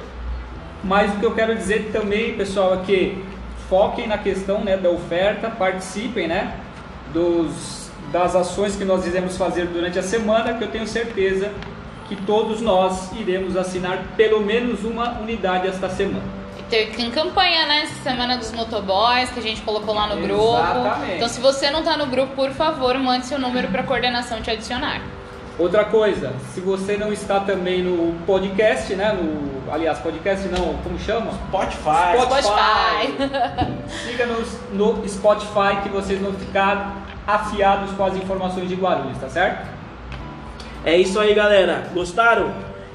Mas 0.85 1.15
o 1.15 1.19
que 1.19 1.27
eu 1.27 1.35
quero 1.35 1.55
dizer 1.55 1.91
também, 1.93 2.35
pessoal, 2.35 2.75
é 2.75 2.79
que 2.79 3.25
foquem 3.69 4.07
na 4.07 4.19
questão 4.19 4.63
né, 4.63 4.77
da 4.77 4.91
oferta, 4.91 5.51
participem 5.51 6.29
né, 6.29 6.55
dos, 7.13 7.91
das 8.13 8.37
ações 8.37 8.77
que 8.77 8.85
nós 8.85 9.07
iremos 9.07 9.37
fazer 9.37 9.67
durante 9.67 9.99
a 9.99 10.03
semana, 10.03 10.55
que 10.55 10.65
eu 10.65 10.71
tenho 10.71 10.87
certeza 10.87 11.51
que 12.09 12.17
todos 12.17 12.61
nós 12.61 13.11
iremos 13.13 13.57
assinar 13.57 14.05
pelo 14.17 14.41
menos 14.41 14.85
uma 14.85 15.19
unidade 15.19 15.67
esta 15.67 15.89
semana. 15.89 16.37
Tem, 16.71 17.11
campanha, 17.13 17.65
né? 17.67 17.87
Semana 18.03 18.37
dos 18.37 18.51
Motoboys, 18.51 19.31
que 19.31 19.39
a 19.39 19.43
gente 19.43 19.63
colocou 19.63 19.95
lá 19.95 20.09
no 20.09 20.21
grupo. 20.21 20.57
Exatamente. 20.57 21.15
Então, 21.15 21.29
se 21.29 21.41
você 21.41 21.71
não 21.71 21.79
está 21.81 21.97
no 21.97 22.07
grupo, 22.07 22.35
por 22.35 22.51
favor, 22.51 22.99
mande 22.99 23.27
seu 23.27 23.39
número 23.39 23.69
para 23.69 23.83
a 23.83 23.85
coordenação 23.85 24.43
te 24.43 24.51
adicionar. 24.51 25.01
Outra 25.59 25.87
coisa, 25.87 26.35
se 26.53 26.61
você 26.61 26.99
não 26.99 27.11
está 27.11 27.41
também 27.41 27.83
no 27.83 28.13
podcast, 28.27 28.95
né? 28.95 29.13
No, 29.13 29.73
aliás, 29.73 29.99
podcast 30.01 30.47
não, 30.49 30.75
como 30.83 30.99
chama? 30.99 31.33
Spotify. 31.49 32.21
Spotify. 32.23 33.81
Siga-nos 34.05 34.49
no 34.73 35.09
Spotify 35.09 35.83
que 35.83 35.89
vocês 35.89 36.21
vão 36.21 36.35
ficar 36.35 37.07
afiados 37.27 37.91
com 37.93 38.05
as 38.05 38.15
informações 38.17 38.69
de 38.69 38.75
Guarulhos, 38.75 39.17
tá 39.19 39.31
certo? 39.31 39.67
É 40.85 40.95
isso 40.97 41.19
aí, 41.19 41.33
galera. 41.33 41.89
Gostaram? 41.95 42.53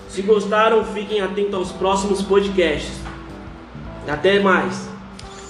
Se 0.07 0.21
gostaram, 0.21 0.85
fiquem 0.85 1.19
atentos 1.19 1.55
aos 1.55 1.71
próximos 1.71 2.21
podcasts. 2.21 2.93
Até 4.07 4.39
mais. 4.39 4.87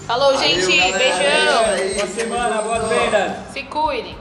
Falou, 0.07 0.33
Valeu, 0.33 0.39
gente. 0.39 0.77
Galera. 0.77 0.97
Beijão. 0.97 1.95
Boa 1.95 2.07
semana, 2.07 2.61
boas 2.61 2.87
vendas. 2.87 3.31
Se 3.51 3.63
cuidem. 3.63 4.20